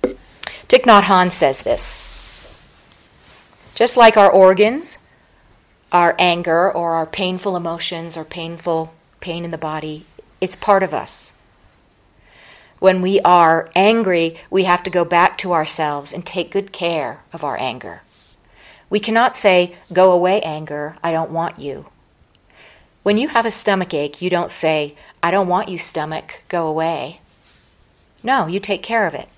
Thich 0.04 0.84
Nhat 0.84 1.04
Hanh 1.04 1.32
says 1.32 1.62
this. 1.62 2.08
Just 3.76 3.98
like 3.98 4.18
our 4.18 4.30
organs, 4.30 4.98
our 5.92 6.16
anger 6.18 6.72
or 6.72 6.94
our 6.94 7.06
painful 7.06 7.56
emotions 7.56 8.18
or 8.18 8.24
painful 8.24 8.94
pain 9.20 9.46
in 9.46 9.52
the 9.52 9.58
body, 9.58 10.06
it's 10.40 10.56
part 10.56 10.84
of 10.84 10.94
us. 10.94 11.34
When 12.80 13.02
we 13.02 13.20
are 13.22 13.70
angry, 13.76 14.38
we 14.50 14.64
have 14.64 14.82
to 14.84 14.90
go 14.90 15.06
back 15.06 15.38
to 15.40 15.54
ourselves 15.54 16.12
and 16.12 16.26
take 16.26 16.52
good 16.52 16.72
care 16.72 17.22
of 17.32 17.44
our 17.44 17.60
anger. 17.60 18.02
We 18.92 19.00
cannot 19.00 19.36
say, 19.36 19.76
Go 19.92 20.12
away, 20.12 20.42
anger, 20.42 20.98
I 21.02 21.12
don't 21.12 21.32
want 21.32 21.58
you. 21.58 21.88
When 23.02 23.18
you 23.18 23.30
have 23.30 23.48
a 23.48 23.52
stomach 23.52 23.96
ache, 23.96 24.22
you 24.22 24.30
don't 24.30 24.52
say, 24.52 24.96
I 25.24 25.32
don't 25.32 25.48
want 25.48 25.70
you, 25.70 25.80
stomach, 25.80 26.44
go 26.50 26.68
away. 26.68 27.22
No, 28.22 28.46
you 28.46 28.60
take 28.60 28.84
care 28.84 29.08
of 29.08 29.16
it. 29.16 29.30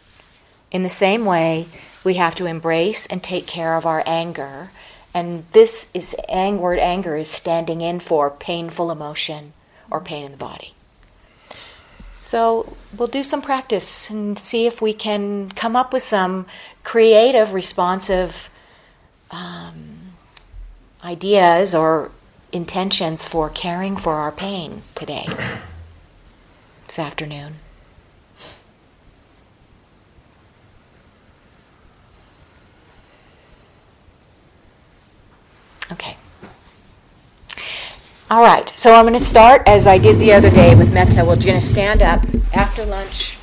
In 0.72 0.84
the 0.84 0.90
same 0.90 1.24
way, 1.24 1.68
we 2.04 2.16
have 2.16 2.36
to 2.36 2.48
embrace 2.48 3.06
and 3.06 3.24
take 3.24 3.46
care 3.46 3.76
of 3.76 3.86
our 3.86 4.04
anger. 4.06 4.72
And 5.14 5.46
this 5.52 5.90
is 5.94 6.16
ang- 6.28 6.60
word 6.60 6.80
anger 6.80 7.16
is 7.16 7.30
standing 7.30 7.82
in 7.82 8.00
for 8.00 8.32
painful 8.32 8.92
emotion 8.92 9.54
or 9.92 10.02
pain 10.02 10.26
in 10.26 10.32
the 10.32 10.38
body. 10.38 10.74
So 12.24 12.76
we'll 12.98 13.08
do 13.08 13.24
some 13.24 13.44
practice 13.44 14.10
and 14.10 14.40
see 14.40 14.66
if 14.66 14.82
we 14.82 14.94
can 14.94 15.52
come 15.52 15.76
up 15.76 15.94
with 15.94 16.04
some 16.04 16.48
creative, 16.84 17.54
responsive 17.54 18.50
um, 19.34 20.14
ideas 21.04 21.74
or 21.74 22.12
intentions 22.52 23.26
for 23.26 23.50
caring 23.50 23.98
for 23.98 24.14
our 24.14 24.32
pain 24.32 24.84
today, 24.94 25.26
this 26.88 27.00
afternoon. 27.00 27.56
Okay. 35.92 36.16
All 38.30 38.42
right, 38.42 38.72
so 38.76 38.94
I'm 38.94 39.06
going 39.06 39.14
to 39.14 39.20
start 39.20 39.64
as 39.68 39.86
I 39.86 39.98
did 39.98 40.18
the 40.18 40.32
other 40.34 40.50
day 40.50 40.76
with 40.76 40.94
metta. 40.94 41.26
We're 41.26 41.36
going 41.36 41.60
to 41.60 41.62
stand 41.62 42.02
up 42.02 42.26
after 42.54 42.86
lunch. 42.86 43.38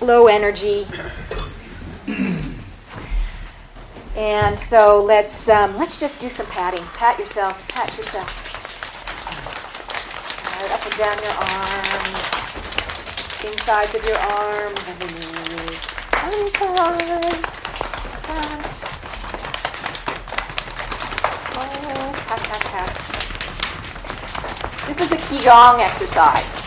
Low 0.00 0.28
energy, 0.28 0.86
and 4.16 4.58
so 4.58 5.02
let's 5.04 5.48
um, 5.50 5.76
let's 5.76 6.00
just 6.00 6.18
do 6.20 6.30
some 6.30 6.46
patting. 6.46 6.84
Pat 6.94 7.18
yourself. 7.18 7.68
Pat 7.68 7.94
yourself. 7.96 8.26
Right 10.56 10.72
up 10.72 10.82
and 10.84 10.96
down 10.96 11.16
your 11.22 11.36
arms, 11.36 12.24
insides 13.44 13.94
of 13.94 14.02
your 14.06 14.16
arms, 14.16 14.80
underneath, 14.88 15.96
sides. 16.56 17.60
Pat. 18.24 18.60
Oh, 21.58 22.12
pat, 22.26 22.40
pat, 22.40 22.62
pat. 22.64 22.90
This 24.86 25.00
is 25.02 25.12
a 25.12 25.16
Qigong 25.16 25.80
exercise. 25.80 26.62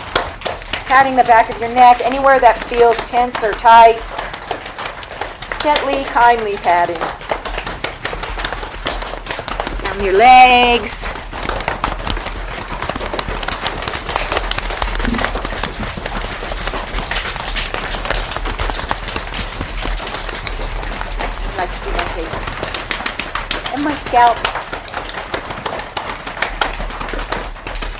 Patting 0.86 1.16
the 1.16 1.24
back 1.24 1.50
of 1.50 1.60
your 1.60 1.74
neck, 1.74 2.00
anywhere 2.04 2.40
that 2.40 2.62
feels 2.64 2.98
tense 3.10 3.44
or 3.44 3.54
tight. 3.54 4.04
Gently, 5.64 6.04
kindly 6.04 6.58
patting. 6.58 7.39
Down 10.00 10.06
your 10.06 10.18
legs. 10.18 11.12
like 21.58 21.70
to 21.70 21.84
do 21.84 21.92
my 21.92 22.06
face. 22.16 22.40
And 23.74 23.84
my 23.84 23.96
scalp. 23.96 24.38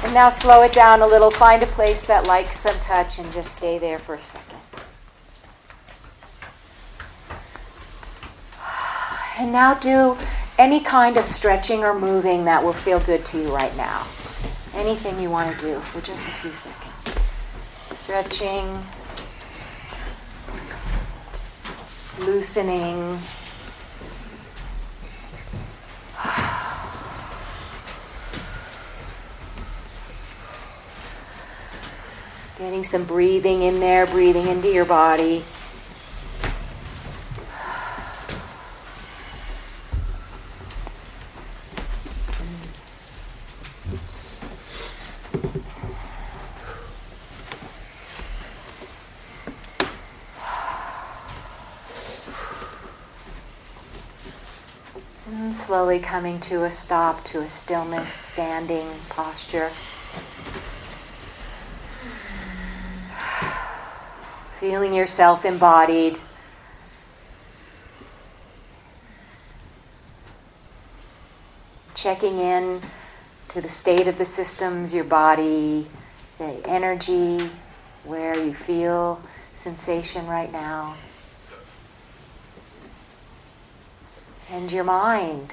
And 0.06 0.14
now 0.14 0.30
slow 0.30 0.64
it 0.64 0.72
down 0.72 1.02
a 1.02 1.08
little. 1.08 1.30
Find 1.30 1.62
a 1.64 1.66
place 1.66 2.06
that 2.06 2.26
likes 2.26 2.58
some 2.60 2.80
touch 2.80 3.20
and 3.20 3.30
just 3.34 3.54
stay 3.56 3.78
there 3.78 4.00
for 4.00 4.16
a 4.16 4.24
second. 4.24 4.60
And 9.38 9.52
now 9.52 9.74
do 9.74 10.18
any 10.60 10.82
kind 10.82 11.16
of 11.16 11.26
stretching 11.26 11.86
or 11.86 11.98
moving 11.98 12.44
that 12.44 12.62
will 12.62 12.74
feel 12.74 13.00
good 13.00 13.26
to 13.26 13.42
you 13.42 13.48
right 13.56 13.76
now. 13.78 14.06
Anything 14.76 15.18
you 15.22 15.30
want 15.30 15.58
to 15.58 15.66
do 15.66 15.80
for 15.80 16.02
just 16.02 16.28
a 16.28 16.32
few 16.32 16.52
seconds. 16.52 17.18
Stretching, 17.98 18.84
loosening. 22.20 23.20
Getting 32.58 32.84
some 32.84 33.06
breathing 33.06 33.62
in 33.62 33.80
there, 33.80 34.06
breathing 34.06 34.48
into 34.48 34.68
your 34.68 34.84
body. 34.84 35.46
And 55.32 55.56
slowly 55.90 56.04
coming 56.04 56.40
to 56.40 56.66
a 56.66 56.72
stop, 56.72 57.24
to 57.24 57.40
a 57.40 57.50
stillness, 57.50 58.14
standing 58.14 58.88
posture. 59.10 59.72
Feeling 64.60 64.94
yourself 64.94 65.46
embodied. 65.46 66.20
Checking 71.96 72.38
in 72.38 72.82
to 73.48 73.60
the 73.60 73.68
state 73.68 74.08
of 74.08 74.20
the 74.20 74.26
systems, 74.26 74.94
your 74.94 75.06
body, 75.06 75.88
the 76.38 76.62
energy, 76.68 77.50
where 78.04 78.38
you 78.38 78.54
feel 78.54 79.20
sensation 79.54 80.28
right 80.28 80.52
now. 80.52 80.98
And 84.52 84.72
your 84.72 84.84
mind. 84.84 85.52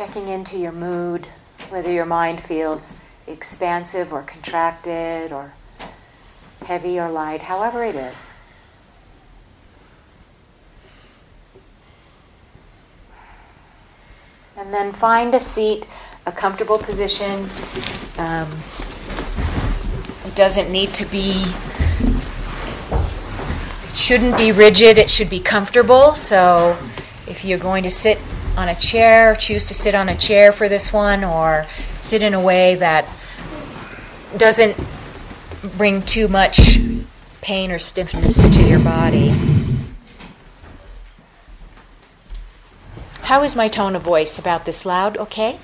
Checking 0.00 0.28
into 0.28 0.56
your 0.56 0.72
mood, 0.72 1.26
whether 1.68 1.92
your 1.92 2.06
mind 2.06 2.42
feels 2.42 2.96
expansive 3.26 4.14
or 4.14 4.22
contracted 4.22 5.30
or 5.30 5.52
heavy 6.64 6.98
or 6.98 7.10
light, 7.10 7.42
however 7.42 7.84
it 7.84 7.94
is. 7.94 8.32
And 14.56 14.72
then 14.72 14.94
find 14.94 15.34
a 15.34 15.40
seat, 15.40 15.86
a 16.24 16.32
comfortable 16.32 16.78
position. 16.78 17.46
Um, 18.16 18.58
it 20.24 20.34
doesn't 20.34 20.72
need 20.72 20.94
to 20.94 21.04
be, 21.04 21.44
it 23.90 23.98
shouldn't 23.98 24.38
be 24.38 24.50
rigid, 24.50 24.96
it 24.96 25.10
should 25.10 25.28
be 25.28 25.40
comfortable. 25.40 26.14
So 26.14 26.78
if 27.26 27.44
you're 27.44 27.58
going 27.58 27.82
to 27.82 27.90
sit 27.90 28.18
on 28.60 28.68
a 28.68 28.74
chair, 28.74 29.34
choose 29.34 29.64
to 29.64 29.74
sit 29.74 29.94
on 29.94 30.10
a 30.10 30.16
chair 30.16 30.52
for 30.52 30.68
this 30.68 30.92
one, 30.92 31.24
or 31.24 31.66
sit 32.02 32.22
in 32.22 32.34
a 32.34 32.40
way 32.40 32.74
that 32.74 33.06
doesn't 34.36 34.76
bring 35.78 36.02
too 36.02 36.28
much 36.28 36.78
pain 37.40 37.70
or 37.70 37.78
stiffness 37.78 38.36
to 38.36 38.62
your 38.68 38.78
body. 38.78 39.30
How 43.22 43.42
is 43.42 43.56
my 43.56 43.68
tone 43.68 43.96
of 43.96 44.02
voice 44.02 44.38
about 44.38 44.66
this 44.66 44.84
loud? 44.84 45.16
Okay? 45.16 45.58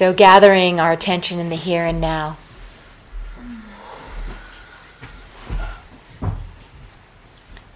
So 0.00 0.14
gathering 0.14 0.80
our 0.80 0.92
attention 0.92 1.38
in 1.38 1.50
the 1.50 1.56
here 1.56 1.84
and 1.84 2.00
now. 2.00 2.38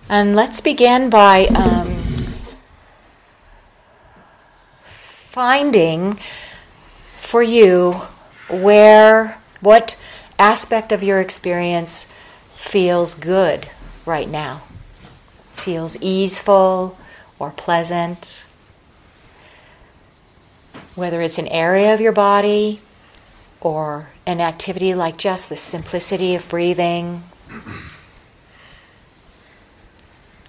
And 0.08 0.34
let's 0.34 0.62
begin 0.62 1.10
by 1.10 1.48
um, 1.48 2.02
finding 5.28 6.18
for 7.20 7.42
you 7.42 7.92
where, 8.48 9.36
what 9.60 9.98
aspect 10.38 10.92
of 10.92 11.02
your 11.02 11.20
experience 11.20 12.10
feels 12.56 13.14
good 13.14 13.68
right 14.06 14.30
now, 14.30 14.62
feels 15.56 16.00
easeful 16.00 16.96
or 17.38 17.50
pleasant. 17.50 18.46
Whether 20.94 21.22
it's 21.22 21.38
an 21.38 21.48
area 21.48 21.92
of 21.92 22.00
your 22.00 22.12
body 22.12 22.80
or 23.60 24.10
an 24.26 24.40
activity 24.40 24.94
like 24.94 25.16
just 25.16 25.48
the 25.48 25.56
simplicity 25.56 26.34
of 26.34 26.48
breathing 26.48 27.24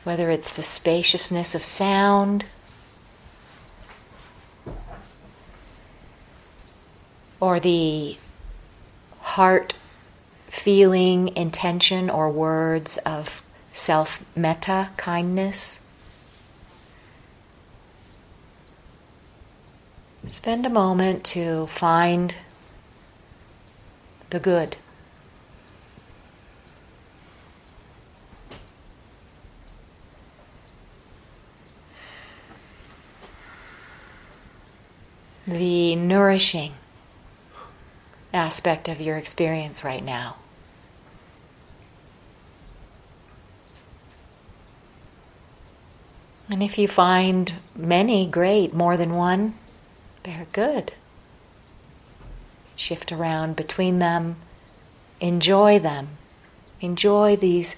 whether 0.06 0.30
it's 0.30 0.52
the 0.52 0.64
spaciousness 0.64 1.56
of 1.56 1.64
sound 1.64 2.46
or 7.40 7.60
the 7.60 8.16
heart 9.20 9.74
feeling, 10.48 11.36
intention, 11.36 12.10
or 12.10 12.30
words 12.30 12.98
of 13.00 13.42
self 13.74 14.24
metta, 14.36 14.90
kindness. 14.96 15.80
Spend 20.28 20.66
a 20.66 20.70
moment 20.70 21.24
to 21.26 21.68
find 21.68 22.36
the 24.30 24.40
good. 24.40 24.78
the 35.48 35.96
nourishing 35.96 36.74
aspect 38.34 38.90
of 38.90 39.00
your 39.00 39.16
experience 39.16 39.84
right 39.84 40.04
now. 40.04 40.38
And 46.50 46.64
if 46.64 46.78
you 46.78 46.88
find 46.88 47.54
many, 47.76 48.28
great, 48.28 48.74
more 48.74 48.98
than 48.98 49.14
one, 49.14 49.56
very 50.26 50.48
good. 50.52 50.94
Shift 52.76 53.12
around 53.12 53.56
between 53.56 54.00
them, 54.00 54.38
enjoy 55.20 55.80
them, 55.80 56.18
enjoy 56.82 57.36
these 57.36 57.76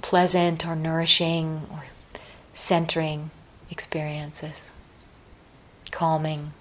pleasant 0.00 0.64
or 0.64 0.76
nourishing 0.76 1.66
or 1.70 1.84
centering 2.54 3.30
experiences, 3.70 4.72
calming. 5.90 6.52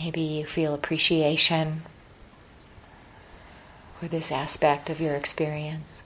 Maybe 0.00 0.20
you 0.20 0.46
feel 0.46 0.74
appreciation 0.74 1.82
for 3.98 4.06
this 4.06 4.30
aspect 4.30 4.88
of 4.90 5.00
your 5.00 5.16
experience. 5.16 6.02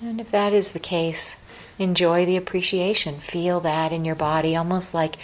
And 0.00 0.20
if 0.20 0.30
that 0.30 0.52
is 0.52 0.72
the 0.72 0.80
case, 0.80 1.36
enjoy 1.78 2.26
the 2.26 2.36
appreciation. 2.36 3.20
Feel 3.20 3.60
that 3.60 3.92
in 3.92 4.04
your 4.04 4.14
body, 4.16 4.56
almost 4.56 4.94
like 4.94 5.16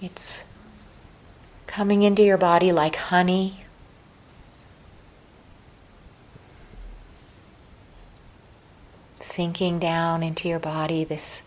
it's 0.00 0.44
coming 1.66 2.02
into 2.04 2.22
your 2.22 2.36
body 2.36 2.70
like 2.70 2.96
honey. 2.96 3.64
Sinking 9.18 9.80
down 9.80 10.22
into 10.22 10.48
your 10.48 10.60
body, 10.60 11.02
this 11.02 11.42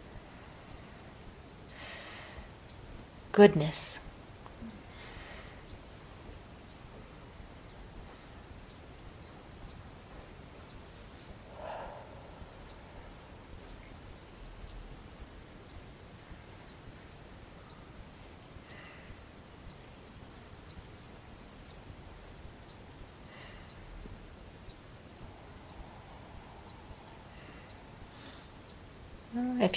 goodness. 3.32 4.00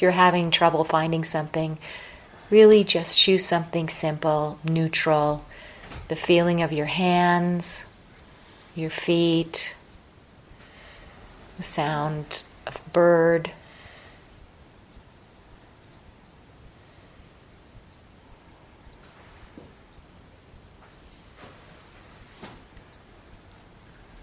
You're 0.00 0.12
having 0.12 0.50
trouble 0.50 0.84
finding 0.84 1.24
something, 1.24 1.78
really 2.50 2.84
just 2.84 3.18
choose 3.18 3.44
something 3.44 3.88
simple, 3.88 4.58
neutral. 4.64 5.44
The 6.08 6.16
feeling 6.16 6.62
of 6.62 6.72
your 6.72 6.86
hands, 6.86 7.88
your 8.74 8.90
feet, 8.90 9.74
the 11.56 11.62
sound 11.62 12.42
of 12.66 12.80
bird. 12.92 13.52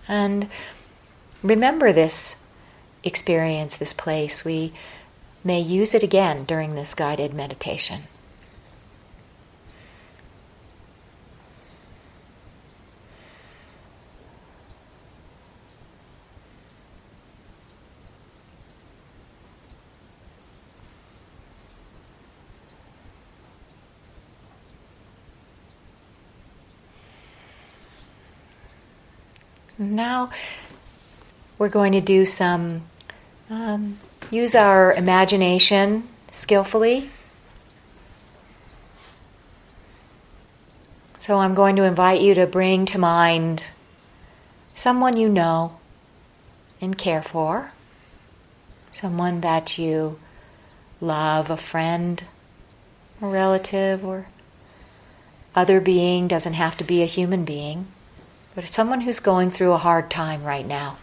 And 0.07 0.49
remember 1.43 1.91
this 1.91 2.37
experience, 3.03 3.77
this 3.77 3.93
place. 3.93 4.43
We 4.45 4.73
may 5.43 5.59
use 5.59 5.93
it 5.93 6.03
again 6.03 6.43
during 6.43 6.75
this 6.75 6.93
guided 6.93 7.33
meditation. 7.33 8.03
Now 29.79 30.31
we're 31.59 31.69
going 31.69 31.91
to 31.91 32.01
do 32.01 32.25
some 32.25 32.83
um, 33.49 33.99
use 34.29 34.55
our 34.55 34.93
imagination 34.93 36.07
skillfully. 36.31 37.09
So 41.19 41.37
I'm 41.39 41.55
going 41.55 41.75
to 41.75 41.83
invite 41.83 42.21
you 42.21 42.33
to 42.35 42.45
bring 42.45 42.85
to 42.87 42.99
mind 42.99 43.67
someone 44.73 45.17
you 45.17 45.27
know 45.29 45.77
and 46.79 46.97
care 46.97 47.23
for, 47.23 47.71
someone 48.93 49.41
that 49.41 49.77
you 49.77 50.19
love, 51.01 51.49
a 51.49 51.57
friend, 51.57 52.23
a 53.21 53.27
relative, 53.27 54.05
or 54.05 54.27
other 55.55 55.81
being, 55.81 56.27
doesn't 56.27 56.53
have 56.53 56.77
to 56.77 56.83
be 56.83 57.01
a 57.01 57.07
human 57.07 57.43
being, 57.43 57.87
but 58.53 58.67
someone 58.69 59.01
who's 59.01 59.19
going 59.19 59.51
through 59.51 59.73
a 59.73 59.77
hard 59.77 60.09
time 60.11 60.43
right 60.43 60.65
now. 60.65 60.97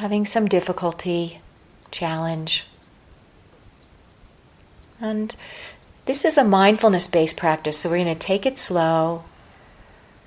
Having 0.00 0.24
some 0.24 0.48
difficulty, 0.48 1.42
challenge. 1.90 2.64
And 4.98 5.36
this 6.06 6.24
is 6.24 6.38
a 6.38 6.44
mindfulness 6.44 7.06
based 7.06 7.36
practice, 7.36 7.76
so 7.78 7.90
we're 7.90 8.02
going 8.02 8.18
to 8.18 8.26
take 8.26 8.46
it 8.46 8.56
slow. 8.56 9.24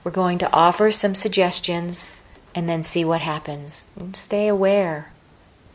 We're 0.03 0.11
going 0.11 0.37
to 0.37 0.53
offer 0.53 0.91
some 0.91 1.15
suggestions 1.15 2.15
and 2.53 2.69
then 2.69 2.83
see 2.83 3.03
what 3.03 3.21
happens. 3.21 3.85
Stay 4.13 4.47
aware, 4.47 5.11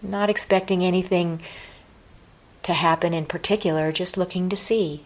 not 0.01 0.31
expecting 0.31 0.85
anything 0.85 1.43
to 2.63 2.75
happen 2.75 3.13
in 3.13 3.27
particular, 3.27 3.91
just 3.91 4.17
looking 4.17 4.49
to 4.49 4.55
see. 4.55 5.03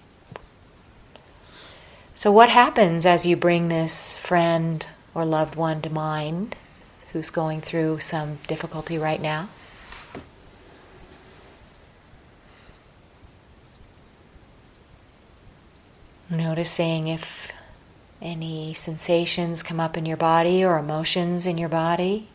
So, 2.15 2.31
what 2.31 2.51
happens 2.51 3.07
as 3.07 3.25
you 3.25 3.37
bring 3.37 3.69
this 3.69 4.19
friend 4.19 4.87
or 5.15 5.25
loved 5.25 5.55
one 5.55 5.81
to 5.81 5.89
mind? 5.89 6.57
Who's 7.13 7.31
going 7.31 7.61
through 7.61 8.01
some 8.01 8.39
difficulty 8.47 8.99
right 8.99 9.21
now. 9.21 9.49
Noticing 16.31 17.09
if 17.09 17.53
any 18.23 18.73
sensations 18.73 19.63
come 19.63 19.79
up 19.79 19.97
in 19.97 20.07
your 20.07 20.17
body 20.17 20.65
or 20.65 20.79
emotions 20.79 21.47
in 21.47 21.59
your 21.59 21.69
body. 21.69 22.29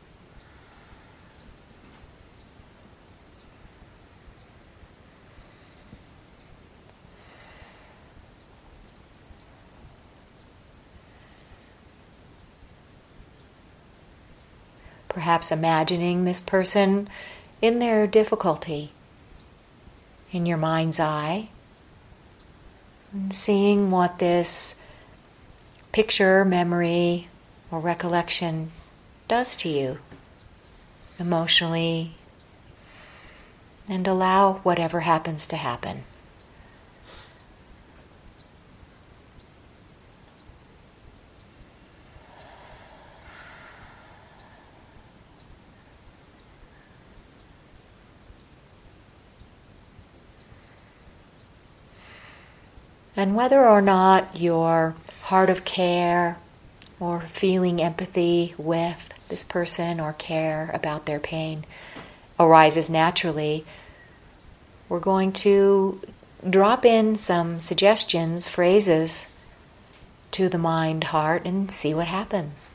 Perhaps 15.28 15.52
imagining 15.52 16.24
this 16.24 16.40
person 16.40 17.06
in 17.62 17.80
their 17.80 18.08
difficulty 18.08 18.94
in 20.32 20.46
your 20.46 20.56
mind's 20.56 21.02
eye, 21.02 21.50
and 23.12 23.36
seeing 23.36 23.92
what 23.92 24.20
this 24.20 24.80
picture, 25.92 26.46
memory, 26.46 27.28
or 27.70 27.82
recollection 27.82 28.72
does 29.28 29.58
to 29.58 29.68
you 29.68 29.98
emotionally, 31.20 32.13
and 33.90 34.08
allow 34.08 34.54
whatever 34.63 35.02
happens 35.02 35.46
to 35.46 35.58
happen. 35.58 36.06
And 53.17 53.36
whether 53.36 53.67
or 53.67 53.82
not 53.82 54.39
your 54.39 54.93
heart 55.23 55.49
of 55.49 55.65
care 55.65 56.38
or 56.99 57.21
feeling 57.21 57.82
empathy 57.82 58.53
with 58.60 59.12
this 59.27 59.43
person 59.43 59.99
or 59.99 60.13
care 60.13 60.69
about 60.71 61.08
their 61.08 61.19
pain 61.19 61.65
arises 62.39 62.91
naturally, 62.91 63.65
we're 64.88 64.99
going 64.99 65.32
to 65.34 65.99
drop 66.47 66.86
in 66.86 67.17
some 67.17 67.60
suggestions, 67.60 68.47
phrases 68.47 69.27
to 70.30 70.47
the 70.47 70.60
mind 70.60 71.06
heart 71.06 71.43
and 71.43 71.71
see 71.71 71.95
what 71.95 72.08
happens. 72.08 72.69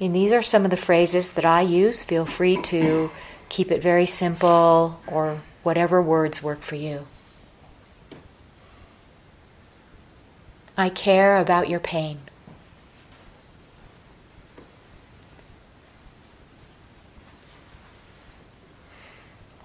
And 0.00 0.14
these 0.14 0.32
are 0.32 0.42
some 0.42 0.64
of 0.64 0.72
the 0.72 0.76
phrases 0.76 1.34
that 1.34 1.44
I 1.44 1.60
use. 1.60 2.02
Feel 2.02 2.26
free 2.26 2.60
to 2.62 3.12
keep 3.48 3.70
it 3.70 3.82
very 3.82 4.06
simple 4.06 5.00
or 5.06 5.42
whatever 5.62 6.02
words 6.02 6.42
work 6.42 6.62
for 6.62 6.74
you. 6.74 7.06
I 10.80 10.90
care 10.90 11.38
about 11.38 11.68
your 11.68 11.80
pain. 11.80 12.20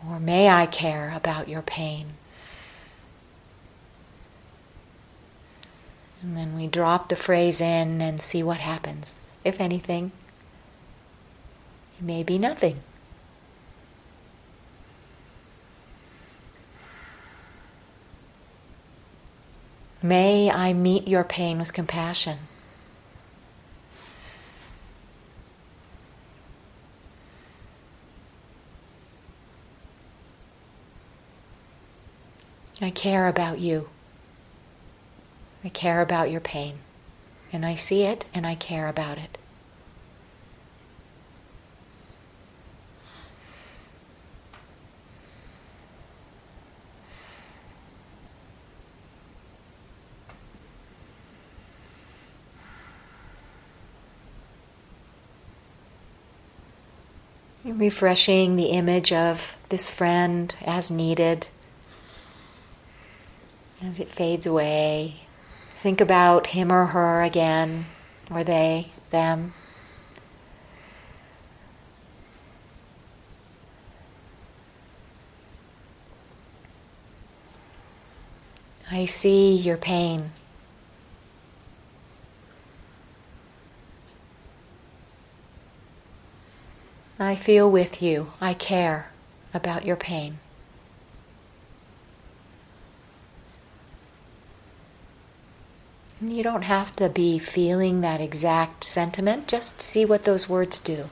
Or 0.09 0.19
may 0.19 0.49
I 0.49 0.65
care 0.65 1.13
about 1.15 1.47
your 1.47 1.61
pain. 1.61 2.13
And 6.23 6.35
then 6.35 6.55
we 6.55 6.65
drop 6.65 7.09
the 7.09 7.15
phrase 7.15 7.61
in 7.61 8.01
and 8.01 8.19
see 8.19 8.41
what 8.41 8.57
happens. 8.57 9.13
If 9.43 9.61
anything, 9.61 10.11
it 11.99 12.03
may 12.03 12.23
be 12.23 12.39
nothing. 12.39 12.79
May 20.05 20.51
I 20.51 20.73
meet 20.73 21.07
your 21.07 21.23
pain 21.23 21.59
with 21.59 21.71
compassion. 21.71 22.39
I 32.81 32.89
care 32.89 33.29
about 33.29 33.59
you. 33.59 33.87
I 35.63 35.69
care 35.69 36.01
about 36.01 36.29
your 36.29 36.41
pain. 36.41 36.79
And 37.53 37.65
I 37.65 37.75
see 37.75 38.03
it 38.03 38.25
and 38.33 38.45
I 38.45 38.55
care 38.55 38.89
about 38.89 39.17
it. 39.17 39.37
Refreshing 57.65 58.57
the 58.57 58.65
image 58.65 59.13
of 59.13 59.53
this 59.69 59.89
friend 59.89 60.53
as 60.65 60.91
needed 60.91 61.47
as 63.81 63.99
it 63.99 64.09
fades 64.09 64.45
away. 64.45 65.21
Think 65.81 66.01
about 66.01 66.47
him 66.47 66.71
or 66.71 66.87
her 66.87 67.21
again, 67.21 67.85
or 68.29 68.43
they, 68.43 68.87
them. 69.11 69.53
I 78.91 79.05
see 79.05 79.55
your 79.55 79.77
pain. 79.77 80.31
I 87.23 87.37
feel 87.37 87.71
with 87.71 88.01
you. 88.01 88.33
I 88.41 88.53
care 88.53 89.07
about 89.53 89.85
your 89.85 89.95
pain. 89.95 90.39
You 96.19 96.43
don't 96.43 96.63
have 96.63 96.93
to 96.97 97.07
be 97.07 97.39
feeling 97.39 98.01
that 98.01 98.19
exact 98.19 98.83
sentiment, 98.83 99.47
just 99.47 99.81
see 99.81 100.03
what 100.03 100.25
those 100.25 100.49
words 100.49 100.79
do. 100.79 101.09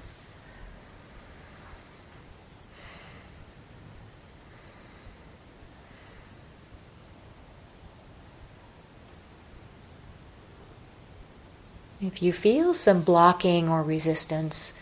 If 12.01 12.21
you 12.21 12.33
feel 12.33 12.73
some 12.73 13.01
blocking 13.01 13.69
or 13.69 13.81
resistance, 13.81 14.73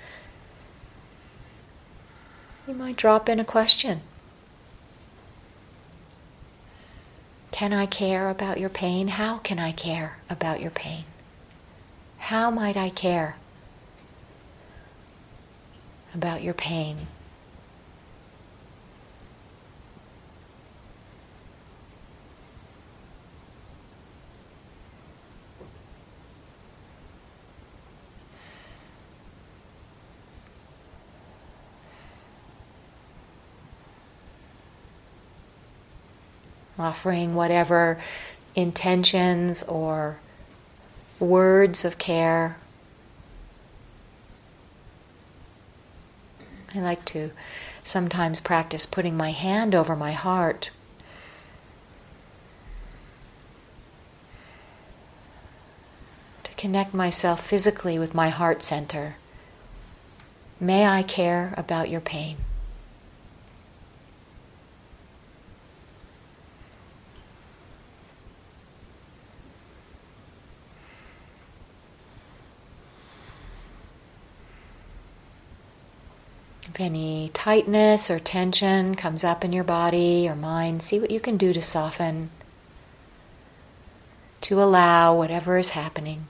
you 2.69 2.75
might 2.75 2.95
drop 2.95 3.27
in 3.27 3.39
a 3.39 3.43
question. 3.43 4.01
Can 7.51 7.73
I 7.73 7.87
care 7.87 8.29
about 8.29 8.59
your 8.59 8.69
pain? 8.69 9.07
How 9.07 9.39
can 9.39 9.57
I 9.57 9.71
care 9.71 10.19
about 10.29 10.61
your 10.61 10.69
pain? 10.69 11.05
How 12.19 12.51
might 12.51 12.77
I 12.77 12.91
care 12.91 13.37
about 16.13 16.43
your 16.43 16.53
pain? 16.53 17.07
Offering 36.79 37.35
whatever 37.35 37.99
intentions 38.55 39.61
or 39.63 40.19
words 41.19 41.83
of 41.85 41.97
care. 41.97 42.57
I 46.73 46.79
like 46.79 47.03
to 47.05 47.31
sometimes 47.83 48.41
practice 48.41 48.85
putting 48.85 49.17
my 49.17 49.31
hand 49.31 49.73
over 49.73 49.95
my 49.95 50.11
heart. 50.11 50.69
To 56.43 56.51
connect 56.55 56.93
myself 56.93 57.45
physically 57.45 57.97
with 57.97 58.13
my 58.13 58.29
heart 58.29 58.61
center. 58.61 59.15
May 60.59 60.85
I 60.85 61.03
care 61.03 61.53
about 61.57 61.89
your 61.89 62.01
pain. 62.01 62.37
If 76.68 76.68
any 76.79 77.31
tightness 77.33 78.09
or 78.09 78.19
tension 78.19 78.95
comes 78.95 79.23
up 79.23 79.43
in 79.43 79.53
your 79.53 79.63
body 79.63 80.27
or 80.27 80.35
mind, 80.35 80.83
see 80.83 80.99
what 80.99 81.11
you 81.11 81.19
can 81.19 81.37
do 81.37 81.53
to 81.53 81.61
soften, 81.61 82.29
to 84.41 84.61
allow 84.61 85.15
whatever 85.15 85.57
is 85.57 85.71
happening. 85.71 86.27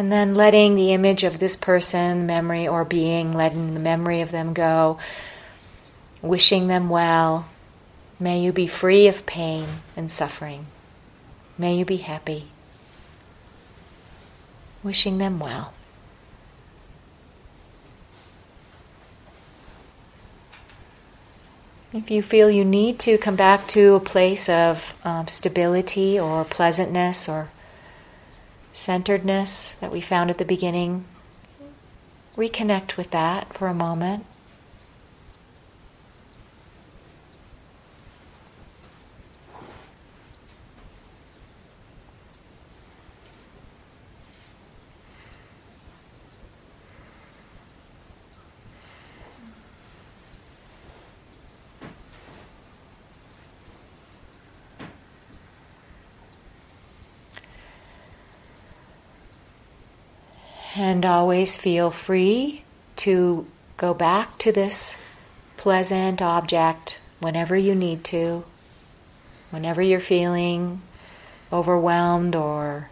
And 0.00 0.10
then 0.10 0.34
letting 0.34 0.76
the 0.76 0.94
image 0.94 1.24
of 1.24 1.38
this 1.38 1.56
person, 1.56 2.24
memory 2.24 2.66
or 2.66 2.86
being, 2.86 3.34
letting 3.34 3.74
the 3.74 3.80
memory 3.80 4.22
of 4.22 4.30
them 4.30 4.54
go, 4.54 4.98
wishing 6.22 6.68
them 6.68 6.88
well. 6.88 7.50
May 8.18 8.40
you 8.40 8.50
be 8.50 8.66
free 8.66 9.08
of 9.08 9.26
pain 9.26 9.68
and 9.98 10.10
suffering. 10.10 10.68
May 11.58 11.76
you 11.76 11.84
be 11.84 11.98
happy. 11.98 12.46
Wishing 14.82 15.18
them 15.18 15.38
well. 15.38 15.74
If 21.92 22.10
you 22.10 22.22
feel 22.22 22.50
you 22.50 22.64
need 22.64 22.98
to 23.00 23.18
come 23.18 23.36
back 23.36 23.68
to 23.68 23.96
a 23.96 24.00
place 24.00 24.48
of 24.48 24.94
um, 25.04 25.28
stability 25.28 26.18
or 26.18 26.46
pleasantness 26.46 27.28
or 27.28 27.50
centeredness 28.72 29.72
that 29.80 29.92
we 29.92 30.00
found 30.00 30.30
at 30.30 30.38
the 30.38 30.44
beginning, 30.44 31.04
reconnect 32.36 32.96
with 32.96 33.10
that 33.10 33.52
for 33.52 33.68
a 33.68 33.74
moment. 33.74 34.26
And 60.80 61.04
always 61.04 61.56
feel 61.56 61.90
free 61.90 62.64
to 62.96 63.46
go 63.76 63.92
back 63.92 64.38
to 64.38 64.50
this 64.50 64.96
pleasant 65.58 66.22
object 66.22 66.98
whenever 67.18 67.54
you 67.54 67.74
need 67.74 68.02
to, 68.04 68.44
whenever 69.50 69.82
you're 69.82 70.00
feeling 70.00 70.80
overwhelmed 71.52 72.34
or 72.34 72.88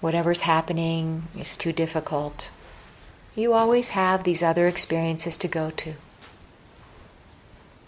whatever's 0.00 0.40
happening 0.40 1.24
is 1.38 1.58
too 1.58 1.70
difficult, 1.70 2.48
you 3.34 3.52
always 3.52 3.90
have 3.90 4.24
these 4.24 4.42
other 4.42 4.66
experiences 4.66 5.36
to 5.36 5.48
go 5.48 5.68
to 5.72 5.92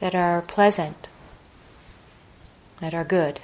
that 0.01 0.15
are 0.15 0.43
pleasant, 0.43 1.09
that 2.83 2.93
are 2.93 3.05
good. 3.05 3.41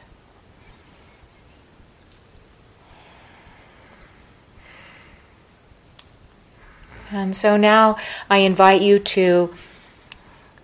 And 7.11 7.35
so 7.35 7.57
now 7.57 7.97
I 8.29 8.38
invite 8.38 8.83
you 8.83 8.99
to 8.99 9.55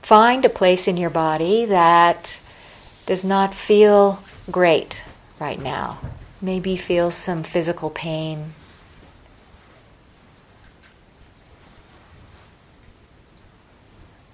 find 0.03 0.45
a 0.45 0.51
place 0.51 0.87
in 0.87 0.97
your 0.97 1.11
body 1.11 1.65
that 1.65 2.39
does 3.07 3.25
not 3.25 3.55
feel 3.55 4.23
great 4.51 5.03
right 5.41 5.61
now. 5.61 5.99
Maybe 6.43 6.77
feel 6.77 7.11
some 7.11 7.43
physical 7.43 7.89
pain. 7.89 8.53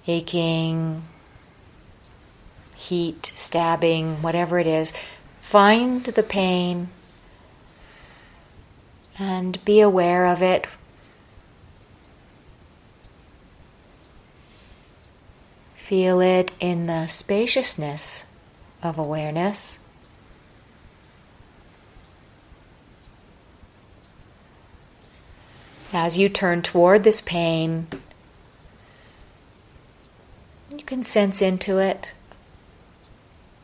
Aching, 0.07 1.03
heat, 2.75 3.31
stabbing, 3.35 4.21
whatever 4.21 4.59
it 4.59 4.67
is. 4.67 4.91
Find 5.41 6.03
the 6.03 6.23
pain 6.23 6.89
and 9.17 9.63
be 9.63 9.79
aware 9.79 10.25
of 10.25 10.41
it 10.41 10.67
Feel 15.91 16.21
it 16.21 16.53
in 16.61 16.85
the 16.85 17.07
spaciousness 17.07 18.23
of 18.81 18.97
awareness. 18.97 19.77
As 25.91 26.17
you 26.17 26.29
turn 26.29 26.61
toward 26.61 27.03
this 27.03 27.19
pain, 27.19 27.87
you 30.71 30.85
can 30.85 31.03
sense 31.03 31.41
into 31.41 31.77
it. 31.79 32.13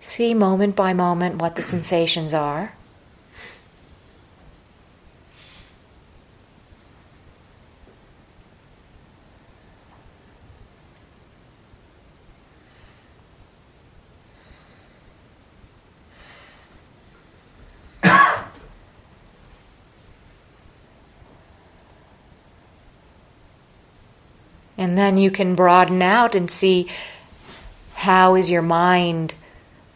See 0.01 0.33
moment 0.33 0.75
by 0.75 0.91
moment 0.91 1.41
what 1.41 1.55
the 1.55 1.61
sensations 1.61 2.33
are. 2.33 2.73
And 24.87 24.97
then 24.97 25.17
you 25.17 25.31
can 25.31 25.53
broaden 25.53 26.01
out 26.01 26.33
and 26.33 26.49
see 26.49 26.87
how 27.95 28.35
is 28.35 28.49
your 28.49 28.61
mind 28.61 29.35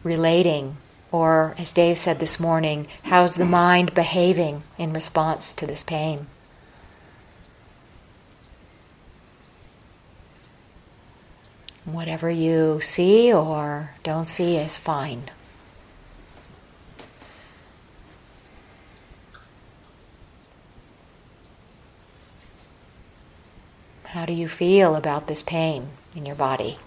relating? 0.04 0.75
Or, 1.13 1.56
as 1.58 1.71
Dave 1.71 1.97
said 1.97 2.19
this 2.19 2.41
morning, 2.41 2.88
how's 3.04 3.36
the 3.36 3.45
mind 3.45 3.93
behaving 3.93 4.63
in 4.77 4.91
response 4.91 5.54
to 5.54 5.65
this 5.65 5.86
pain? 5.86 6.27
Whatever 11.86 12.30
you 12.30 12.82
see 12.82 13.32
or 13.32 13.91
don't 14.04 14.27
see 14.27 14.58
is 14.58 14.75
fine. 14.75 15.32
How 24.12 24.26
do 24.26 24.34
you 24.34 24.50
feel 24.50 24.97
about 24.97 25.28
this 25.28 25.41
pain 25.41 25.91
in 26.17 26.26
your 26.26 26.36
body? 26.36 26.78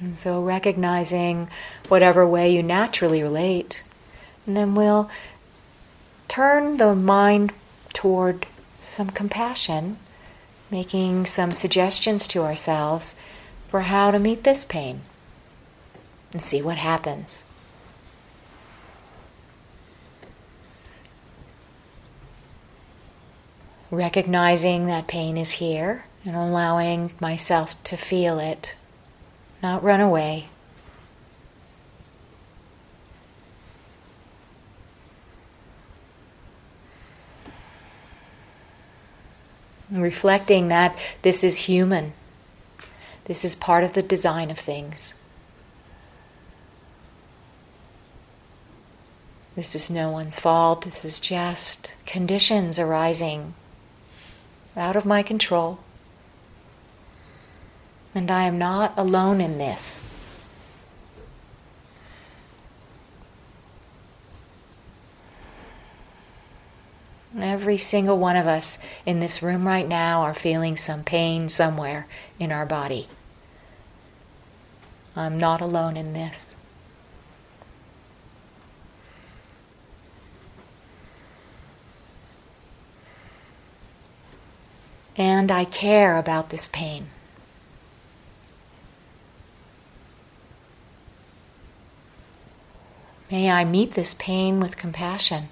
And 0.00 0.18
so 0.18 0.42
recognizing 0.42 1.48
whatever 1.88 2.26
way 2.26 2.50
you 2.50 2.62
naturally 2.62 3.22
relate, 3.22 3.82
and 4.46 4.56
then 4.56 4.74
we'll 4.74 5.10
turn 6.28 6.78
the 6.78 6.94
mind 6.94 7.52
toward 7.92 8.46
some 8.80 9.10
compassion 9.10 9.98
making 10.72 11.26
some 11.26 11.52
suggestions 11.52 12.26
to 12.26 12.40
ourselves 12.40 13.14
for 13.68 13.82
how 13.82 14.10
to 14.10 14.18
meet 14.18 14.42
this 14.42 14.64
pain 14.64 15.02
and 16.32 16.42
see 16.42 16.62
what 16.62 16.78
happens. 16.78 17.44
Recognizing 23.90 24.86
that 24.86 25.06
pain 25.06 25.36
is 25.36 25.50
here 25.52 26.06
and 26.24 26.34
allowing 26.34 27.12
myself 27.20 27.80
to 27.84 27.98
feel 27.98 28.38
it, 28.38 28.74
not 29.62 29.84
run 29.84 30.00
away. 30.00 30.48
Reflecting 40.00 40.68
that 40.68 40.96
this 41.22 41.44
is 41.44 41.58
human. 41.58 42.12
This 43.24 43.44
is 43.44 43.54
part 43.54 43.84
of 43.84 43.92
the 43.92 44.02
design 44.02 44.50
of 44.50 44.58
things. 44.58 45.12
This 49.54 49.74
is 49.74 49.90
no 49.90 50.10
one's 50.10 50.38
fault. 50.38 50.82
This 50.82 51.04
is 51.04 51.20
just 51.20 51.94
conditions 52.06 52.78
arising 52.78 53.54
out 54.76 54.96
of 54.96 55.04
my 55.04 55.22
control. 55.22 55.78
And 58.14 58.30
I 58.30 58.44
am 58.44 58.58
not 58.58 58.94
alone 58.96 59.40
in 59.40 59.58
this. 59.58 60.02
Every 67.38 67.78
single 67.78 68.18
one 68.18 68.36
of 68.36 68.46
us 68.46 68.78
in 69.06 69.20
this 69.20 69.42
room 69.42 69.66
right 69.66 69.88
now 69.88 70.20
are 70.22 70.34
feeling 70.34 70.76
some 70.76 71.02
pain 71.02 71.48
somewhere 71.48 72.06
in 72.38 72.52
our 72.52 72.66
body. 72.66 73.08
I'm 75.16 75.38
not 75.38 75.60
alone 75.60 75.96
in 75.96 76.12
this. 76.12 76.56
And 85.16 85.50
I 85.50 85.64
care 85.64 86.18
about 86.18 86.50
this 86.50 86.68
pain. 86.68 87.08
May 93.30 93.50
I 93.50 93.64
meet 93.64 93.92
this 93.92 94.14
pain 94.14 94.60
with 94.60 94.76
compassion. 94.76 95.48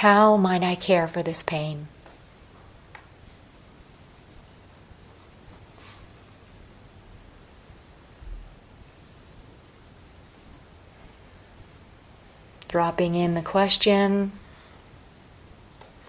How 0.00 0.38
might 0.38 0.62
I 0.62 0.76
care 0.76 1.06
for 1.06 1.22
this 1.22 1.42
pain? 1.42 1.86
Dropping 12.66 13.14
in 13.14 13.34
the 13.34 13.42
question, 13.42 14.32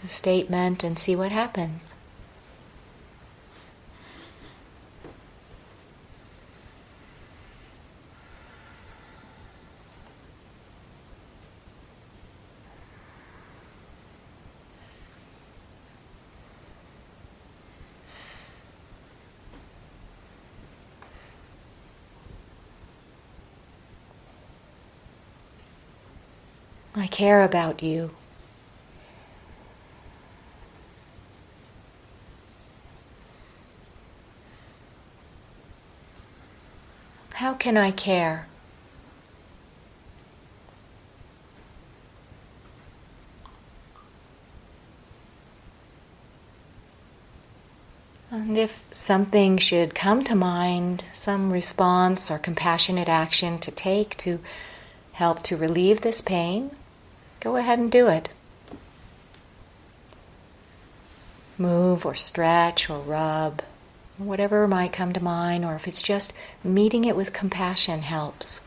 the 0.02 0.08
statement, 0.08 0.86
and 0.86 0.98
see 0.98 1.18
what 1.18 1.34
happens. 1.34 1.82
care 27.12 27.42
about 27.42 27.84
you. 27.84 28.12
How 37.34 37.54
can 37.54 37.76
I 37.76 37.92
care? 37.92 38.48
And 48.32 48.58
if 48.58 48.86
something 48.92 49.58
should 49.58 49.94
come 49.94 50.24
to 50.24 50.36
mind, 50.36 51.04
some 51.14 51.52
response 51.52 52.32
or 52.32 52.38
compassionate 52.38 53.10
action 53.10 53.60
to 53.60 53.72
take 53.72 54.16
to 54.18 54.40
help 55.14 55.44
to 55.44 55.58
relieve 55.58 56.02
this 56.02 56.22
pain, 56.22 56.72
go 57.42 57.58
ahead 57.58 57.80
and 57.80 57.92
do 57.92 58.08
it. 58.08 58.30
Move 61.58 62.06
or 62.06 62.16
stretch 62.16 62.90
or 62.90 63.00
rub, 63.00 63.62
whatever 64.18 64.68
might 64.68 64.94
come 64.94 65.12
to 65.12 65.22
mind, 65.22 65.66
or 65.66 65.76
if 65.76 65.88
it's 65.88 66.02
just 66.02 66.34
meeting 66.64 67.04
it 67.04 67.16
with 67.16 67.34
compassion 67.34 68.04
helps. 68.04 68.62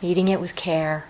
Meeting 0.00 0.28
it 0.28 0.40
with 0.40 0.56
care. 0.56 1.06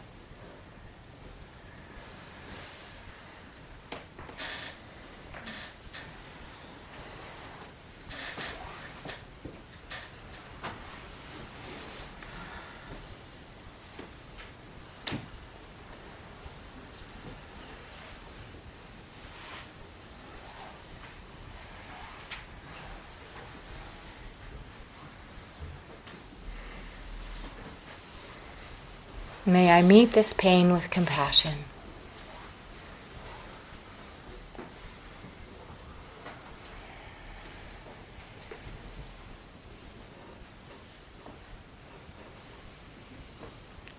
May 29.47 29.70
I 29.81 29.83
meet 29.83 30.12
this 30.12 30.35
pain 30.35 30.74
with 30.74 30.91
compassion. 30.91 31.55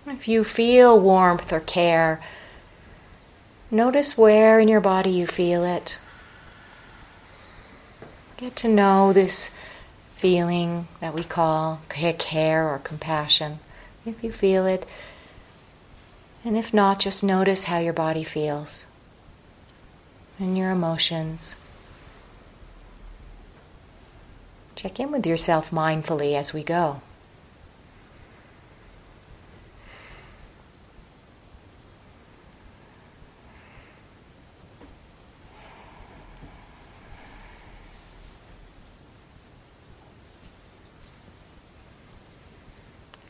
If 0.06 0.28
you 0.28 0.44
feel 0.44 1.00
warmth 1.00 1.52
or 1.52 1.58
care, 1.58 2.22
notice 3.68 4.16
where 4.16 4.60
in 4.60 4.68
your 4.68 4.80
body 4.80 5.10
you 5.10 5.26
feel 5.26 5.64
it. 5.64 5.98
Get 8.36 8.54
to 8.54 8.68
know 8.68 9.12
this 9.12 9.56
feeling 10.14 10.86
that 11.00 11.12
we 11.12 11.24
call 11.24 11.80
care 11.88 12.68
or 12.68 12.78
compassion. 12.78 13.58
If 14.06 14.22
you 14.22 14.30
feel 14.30 14.64
it, 14.64 14.86
and 16.44 16.56
if 16.56 16.74
not, 16.74 16.98
just 16.98 17.22
notice 17.22 17.64
how 17.64 17.78
your 17.78 17.92
body 17.92 18.24
feels 18.24 18.86
and 20.38 20.58
your 20.58 20.70
emotions. 20.70 21.56
Check 24.74 24.98
in 24.98 25.12
with 25.12 25.24
yourself 25.26 25.70
mindfully 25.70 26.34
as 26.34 26.52
we 26.52 26.64
go. 26.64 27.00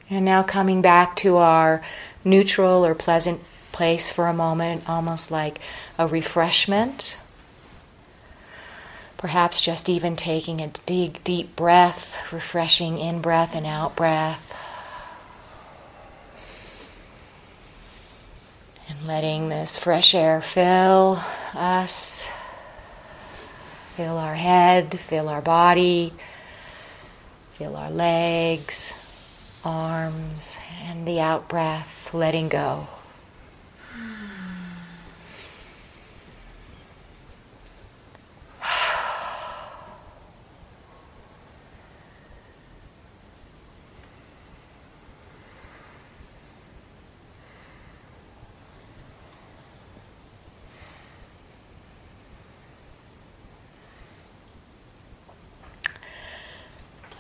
And 0.09 0.27
now 0.27 0.43
coming 0.43 0.83
back 0.83 1.17
to 1.17 1.39
our 1.39 1.83
neutral 2.25 2.85
or 2.85 2.95
pleasant 2.95 3.41
place 3.73 4.11
for 4.11 4.27
a 4.27 4.33
moment, 4.33 4.89
almost 4.89 5.31
like 5.31 5.59
a 5.99 6.07
refreshment. 6.07 7.16
Perhaps 9.16 9.61
just 9.61 9.89
even 9.89 10.16
taking 10.16 10.61
a 10.61 10.68
deep, 10.87 11.23
deep 11.25 11.57
breath, 11.57 12.16
refreshing 12.33 12.99
in 12.99 13.20
breath 13.20 13.55
and 13.55 13.66
out 13.66 13.97
breath. 13.97 14.49
And 18.89 19.07
letting 19.07 19.49
this 19.49 19.79
fresh 19.79 20.14
air 20.14 20.41
fill 20.43 21.23
us, 21.55 22.29
fill 23.97 24.18
our 24.18 24.35
head, 24.35 24.99
fill 25.01 25.29
our 25.29 25.41
body, 25.41 26.12
fill 27.55 27.77
our 27.77 27.91
legs, 27.91 28.93
arms, 29.64 30.59
and 30.85 31.07
the 31.07 31.20
out 31.20 31.49
breath 31.49 32.02
letting 32.13 32.49
go. 32.49 32.87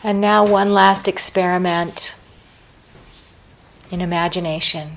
And 0.04 0.20
now, 0.20 0.44
one 0.44 0.74
last 0.74 1.06
experiment 1.06 2.12
in 3.92 4.00
imagination. 4.00 4.96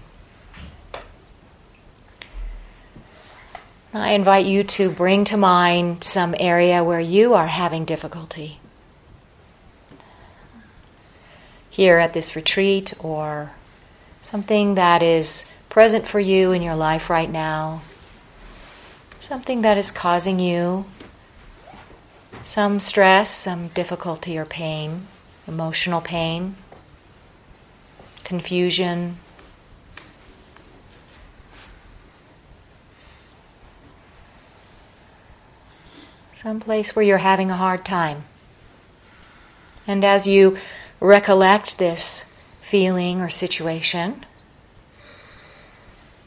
I 3.94 4.14
invite 4.14 4.46
you 4.46 4.64
to 4.64 4.90
bring 4.90 5.26
to 5.26 5.38
mind 5.38 6.04
some 6.04 6.34
area 6.40 6.84
where 6.84 7.00
you 7.00 7.34
are 7.34 7.48
having 7.48 7.86
difficulty. 7.86 8.60
Here 11.70 11.98
at 11.98 12.14
this 12.14 12.36
retreat, 12.36 12.94
or 13.00 13.52
something 14.24 14.76
that 14.76 15.04
is 15.04 15.46
present 15.70 16.08
for 16.08 16.20
you 16.22 16.54
in 16.54 16.62
your 16.62 16.76
life 16.76 17.10
right 17.10 17.30
now, 17.30 17.82
something 19.20 19.62
that 19.62 19.78
is 19.78 19.92
causing 19.92 20.40
you 20.40 20.86
some 22.46 22.80
stress, 22.80 23.30
some 23.30 23.70
difficulty 23.70 24.38
or 24.38 24.46
pain, 24.46 25.08
emotional 25.48 26.00
pain 26.00 26.56
confusion. 28.26 29.18
Some 36.34 36.60
place 36.60 36.96
where 36.96 37.06
you're 37.06 37.20
having 37.20 37.50
a 37.50 37.56
hard 37.56 37.86
time. 37.86 38.26
And 39.88 40.04
as 40.04 40.28
you 40.28 40.58
recollect 41.00 41.78
this 41.78 42.26
feeling 42.62 43.22
or 43.22 43.30
situation, 43.30 44.26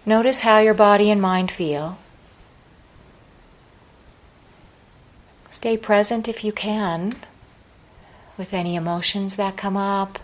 notice 0.07 0.41
how 0.41 0.61
your 0.61 0.75
body 0.75 1.11
and 1.11 1.21
mind 1.21 1.51
feel. 1.51 1.99
Stay 5.51 5.77
present 5.77 6.29
if 6.29 6.45
you 6.45 6.53
can 6.53 7.17
with 8.37 8.55
any 8.55 8.77
emotions 8.77 9.35
that 9.37 9.57
come 9.57 9.77
up 9.77 10.21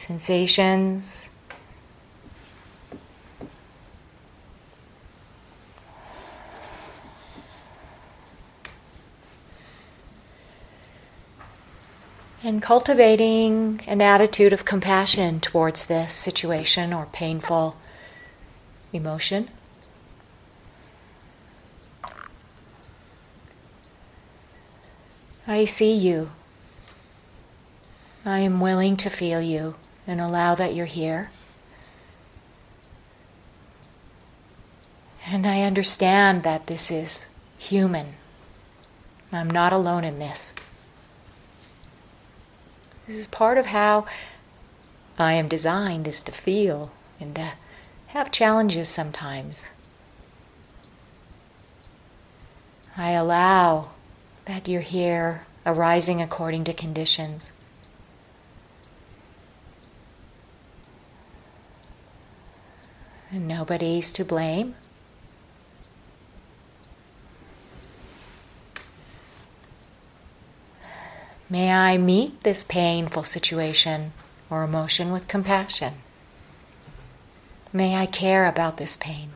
sensations. 0.00 1.26
And 12.42 12.62
cultivating 12.62 13.82
an 13.86 14.00
attitude 14.00 14.54
of 14.54 14.64
compassion 14.64 15.38
towards 15.40 15.86
this 15.86 16.14
situation 16.14 16.94
or 16.94 17.06
painful 17.12 17.76
emotion. 18.94 19.48
I 25.46 25.66
see 25.66 25.92
you. 25.92 26.30
I 28.24 28.40
am 28.40 28.60
willing 28.60 28.96
to 28.96 29.10
feel 29.10 29.42
you 29.42 29.74
and 30.06 30.20
allow 30.20 30.54
that 30.54 30.74
you're 30.74 30.86
here. 30.86 31.30
And 35.26 35.46
I 35.46 35.62
understand 35.62 36.42
that 36.42 36.66
this 36.66 36.90
is 36.90 37.26
human. 37.58 38.14
I'm 39.32 39.50
not 39.50 39.72
alone 39.72 40.02
in 40.02 40.18
this. 40.18 40.52
This 43.06 43.16
is 43.16 43.26
part 43.26 43.58
of 43.58 43.66
how 43.66 44.06
I 45.18 45.34
am 45.34 45.48
designed 45.48 46.08
is 46.08 46.22
to 46.22 46.32
feel 46.32 46.90
and 47.20 47.34
to 47.36 47.52
have 48.08 48.32
challenges 48.32 48.88
sometimes. 48.88 49.62
I 52.96 53.12
allow 53.12 53.90
that 54.46 54.66
you're 54.66 54.80
here 54.80 55.46
arising 55.64 56.20
according 56.20 56.64
to 56.64 56.72
conditions. 56.72 57.52
Nobody's 63.32 64.12
to 64.12 64.24
blame. 64.24 64.74
May 71.48 71.72
I 71.72 71.96
meet 71.96 72.42
this 72.42 72.64
painful 72.64 73.24
situation 73.24 74.12
or 74.48 74.62
emotion 74.62 75.12
with 75.12 75.28
compassion. 75.28 75.94
May 77.72 77.96
I 77.96 78.06
care 78.06 78.46
about 78.46 78.76
this 78.76 78.96
pain. 78.96 79.30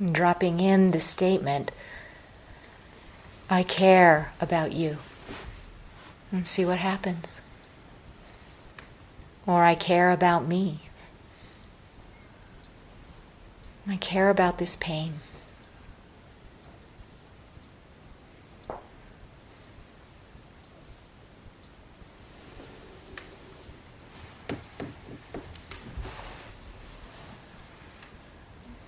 Dropping 0.00 0.60
in 0.60 0.92
the 0.92 1.00
statement, 1.00 1.70
I 3.48 3.62
care 3.62 4.32
about 4.40 4.72
you. 4.72 4.98
And 6.32 6.46
see 6.46 6.64
what 6.64 6.78
happens. 6.78 7.42
Or 9.46 9.64
I 9.64 9.74
care 9.74 10.10
about 10.10 10.46
me. 10.46 10.80
I 13.88 13.96
care 13.96 14.30
about 14.30 14.58
this 14.58 14.76
pain. 14.76 15.14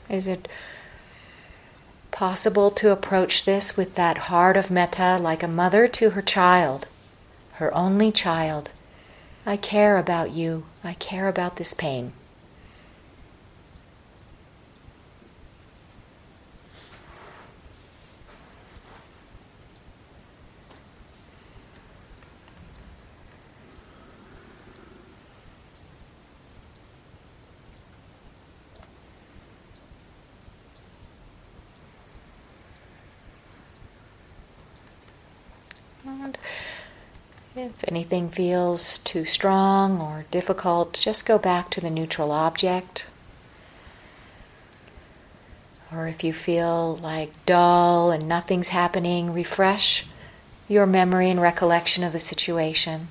Is 0.08 0.26
it 0.26 0.46
possible 2.12 2.70
to 2.70 2.92
approach 2.92 3.44
this 3.44 3.76
with 3.76 3.96
that 3.96 4.18
heart 4.28 4.56
of 4.56 4.70
metta 4.70 5.18
like 5.20 5.42
a 5.42 5.48
mother 5.48 5.88
to 5.88 6.10
her 6.10 6.22
child, 6.22 6.86
her 7.54 7.74
only 7.74 8.12
child. 8.12 8.70
I 9.44 9.56
care 9.56 9.96
about 9.96 10.30
you. 10.30 10.64
I 10.84 10.94
care 10.94 11.26
about 11.26 11.56
this 11.56 11.74
pain. 11.74 12.12
And 36.22 36.38
if 37.56 37.84
anything 37.88 38.28
feels 38.28 38.98
too 38.98 39.24
strong 39.24 40.00
or 40.00 40.24
difficult, 40.30 40.92
just 40.92 41.26
go 41.26 41.36
back 41.36 41.68
to 41.70 41.80
the 41.80 41.90
neutral 41.90 42.30
object. 42.30 43.06
Or 45.92 46.06
if 46.06 46.22
you 46.22 46.32
feel 46.32 46.96
like 46.96 47.32
dull 47.44 48.12
and 48.12 48.28
nothing's 48.28 48.68
happening, 48.68 49.32
refresh 49.32 50.06
your 50.68 50.86
memory 50.86 51.28
and 51.28 51.40
recollection 51.40 52.04
of 52.04 52.12
the 52.12 52.20
situation. 52.20 53.08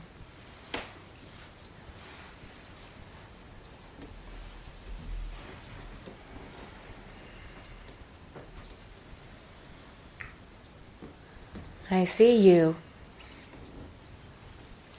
I 11.92 12.06
see 12.06 12.38
you. 12.38 12.78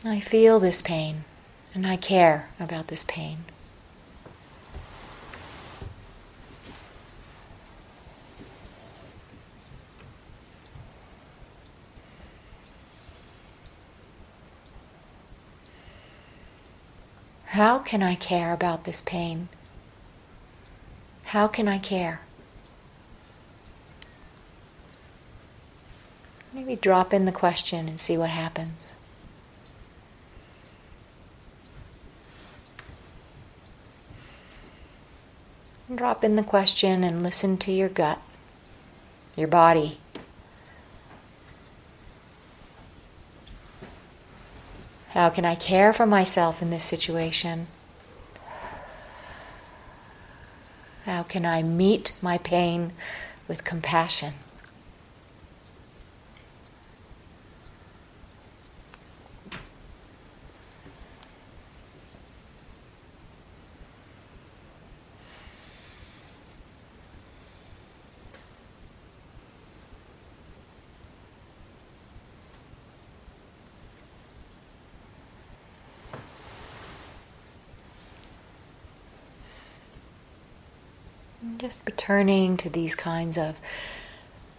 I 0.05 0.19
feel 0.19 0.59
this 0.59 0.83
pain 0.83 1.23
and 1.75 1.87
I 1.87 1.97
care 1.97 2.49
about 2.59 2.89
this 2.89 3.05
pain. 3.05 3.45
How 17.45 17.79
can 17.79 18.03
I 18.03 18.17
care 18.17 18.53
about 18.53 18.83
this 18.85 19.03
pain? 19.03 19.49
How 21.25 21.47
can 21.47 21.69
I 21.69 21.79
care? 21.79 22.23
Maybe 26.53 26.75
drop 26.75 27.15
in 27.15 27.25
the 27.25 27.31
question 27.31 27.89
and 27.89 28.01
see 28.01 28.19
what 28.19 28.31
happens. 28.31 28.95
Drop 35.95 36.25
in 36.25 36.37
the 36.37 36.43
question 36.43 37.05
and 37.05 37.23
listen 37.23 37.59
to 37.59 37.71
your 37.71 37.91
gut, 37.91 38.19
your 39.37 39.49
body. 39.49 39.99
How 45.11 45.29
can 45.29 45.45
I 45.45 45.55
care 45.55 45.93
for 45.93 46.07
myself 46.07 46.63
in 46.63 46.71
this 46.71 46.85
situation? 46.85 47.67
How 51.05 51.23
can 51.25 51.45
I 51.45 51.63
meet 51.63 52.15
my 52.23 52.39
pain 52.39 52.93
with 53.47 53.65
compassion? 53.65 54.35
Just 81.73 81.87
returning 81.87 82.59
to 82.59 82.69
these 82.69 82.95
kinds 82.95 83.39
of 83.39 83.57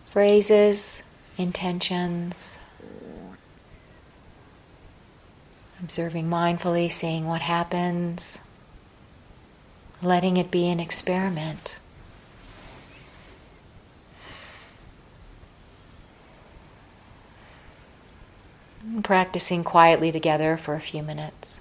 phrases, 0.06 1.04
intentions, 1.38 2.58
observing 5.80 6.28
mindfully, 6.28 6.92
seeing 6.92 7.28
what 7.28 7.42
happens, 7.42 8.40
letting 10.02 10.38
it 10.38 10.50
be 10.50 10.68
an 10.70 10.80
experiment. 10.80 11.78
Practicing 19.04 19.64
quietly 19.64 20.12
together 20.12 20.58
for 20.58 20.74
a 20.74 20.82
few 20.82 21.04
minutes. 21.04 21.60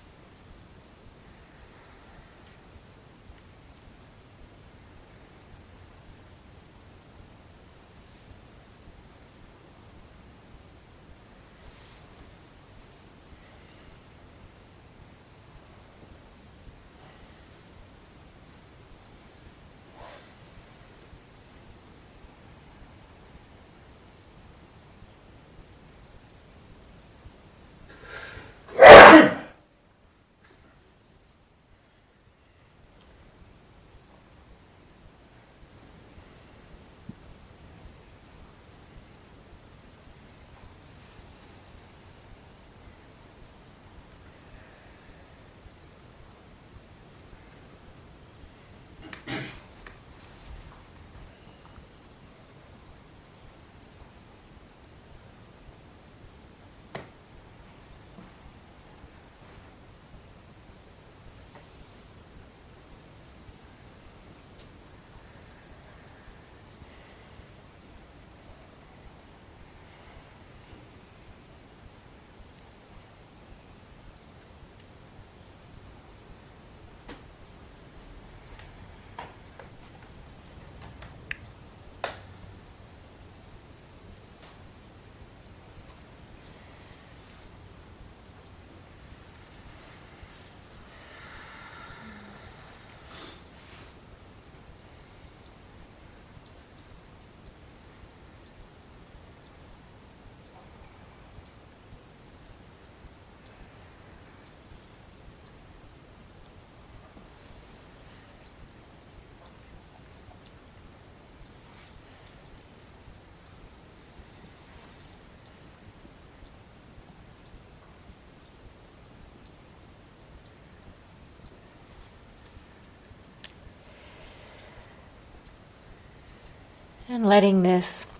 And 127.12 127.26
letting 127.26 127.62
this 127.62 128.10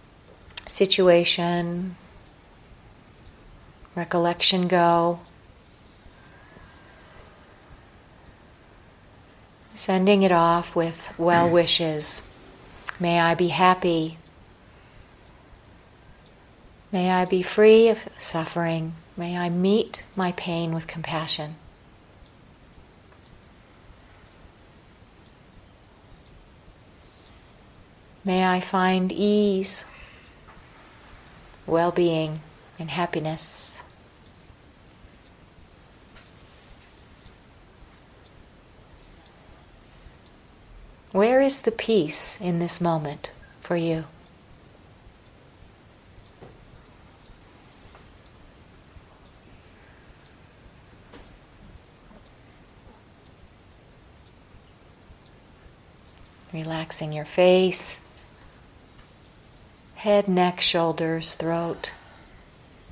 situation, 0.66 1.97
recollection 3.95 4.68
go. 4.68 5.20
Sending 9.74 10.24
it 10.24 10.30
off 10.30 10.76
with 10.76 11.09
well 11.16 11.49
mm. 11.49 11.53
wishes. 11.53 12.28
May 13.01 13.18
I 13.18 13.34
be 13.34 13.49
happy. 13.49 14.18
May 16.93 17.11
I 17.11 17.24
be 17.24 17.40
free 17.40 17.88
of 17.88 18.01
suffering. 18.18 18.95
May 19.16 19.38
I 19.38 19.49
meet 19.49 20.03
my 20.14 20.32
pain 20.32 20.74
with 20.74 20.86
compassion. 20.86 21.55
May 28.25 28.45
I 28.45 28.61
find 28.61 29.11
ease, 29.11 29.85
well 31.66 31.91
being, 31.91 32.41
and 32.79 32.89
happiness. 32.89 33.81
Where 41.11 41.41
is 41.41 41.62
the 41.62 41.73
peace 41.73 42.41
in 42.41 42.61
this 42.61 42.81
moment 42.81 43.33
for 43.61 43.77
you? 43.77 44.05
Relaxing 56.53 57.12
your 57.12 57.25
face, 57.25 57.99
head, 60.03 60.26
neck, 60.26 60.61
shoulders, 60.61 61.34
throat. 61.34 61.92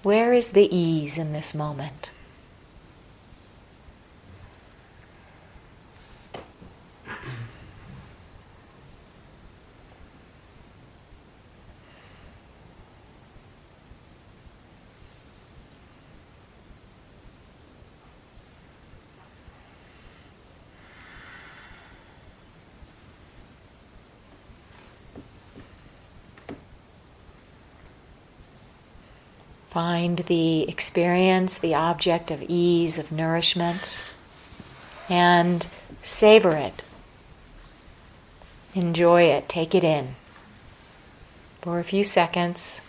Where 0.04 0.32
is 0.32 0.52
the 0.52 0.72
ease 0.72 1.18
in 1.18 1.32
this 1.32 1.56
moment? 1.56 2.12
Find 29.80 30.18
the 30.18 30.68
experience, 30.68 31.56
the 31.56 31.74
object 31.74 32.30
of 32.30 32.42
ease, 32.42 32.98
of 32.98 33.10
nourishment, 33.10 33.98
and 35.08 35.66
savor 36.02 36.54
it. 36.54 36.82
Enjoy 38.74 39.22
it, 39.22 39.48
take 39.48 39.74
it 39.74 39.82
in 39.82 40.16
for 41.62 41.78
a 41.78 41.82
few 41.82 42.04
seconds. 42.04 42.82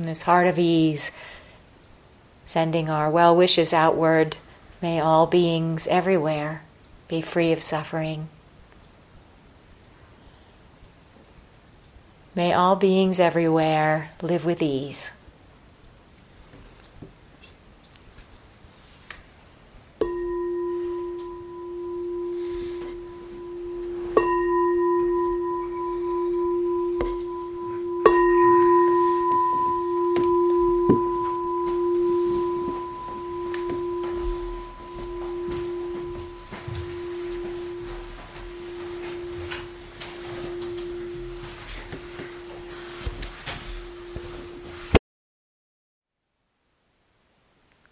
From 0.00 0.06
this 0.06 0.22
heart 0.22 0.46
of 0.46 0.58
ease, 0.58 1.10
sending 2.46 2.88
our 2.88 3.10
well 3.10 3.36
wishes 3.36 3.74
outward, 3.74 4.38
may 4.80 4.98
all 4.98 5.26
beings 5.26 5.86
everywhere 5.88 6.62
be 7.06 7.20
free 7.20 7.52
of 7.52 7.60
suffering. 7.60 8.30
May 12.34 12.54
all 12.54 12.76
beings 12.76 13.20
everywhere 13.20 14.08
live 14.22 14.46
with 14.46 14.62
ease. 14.62 15.10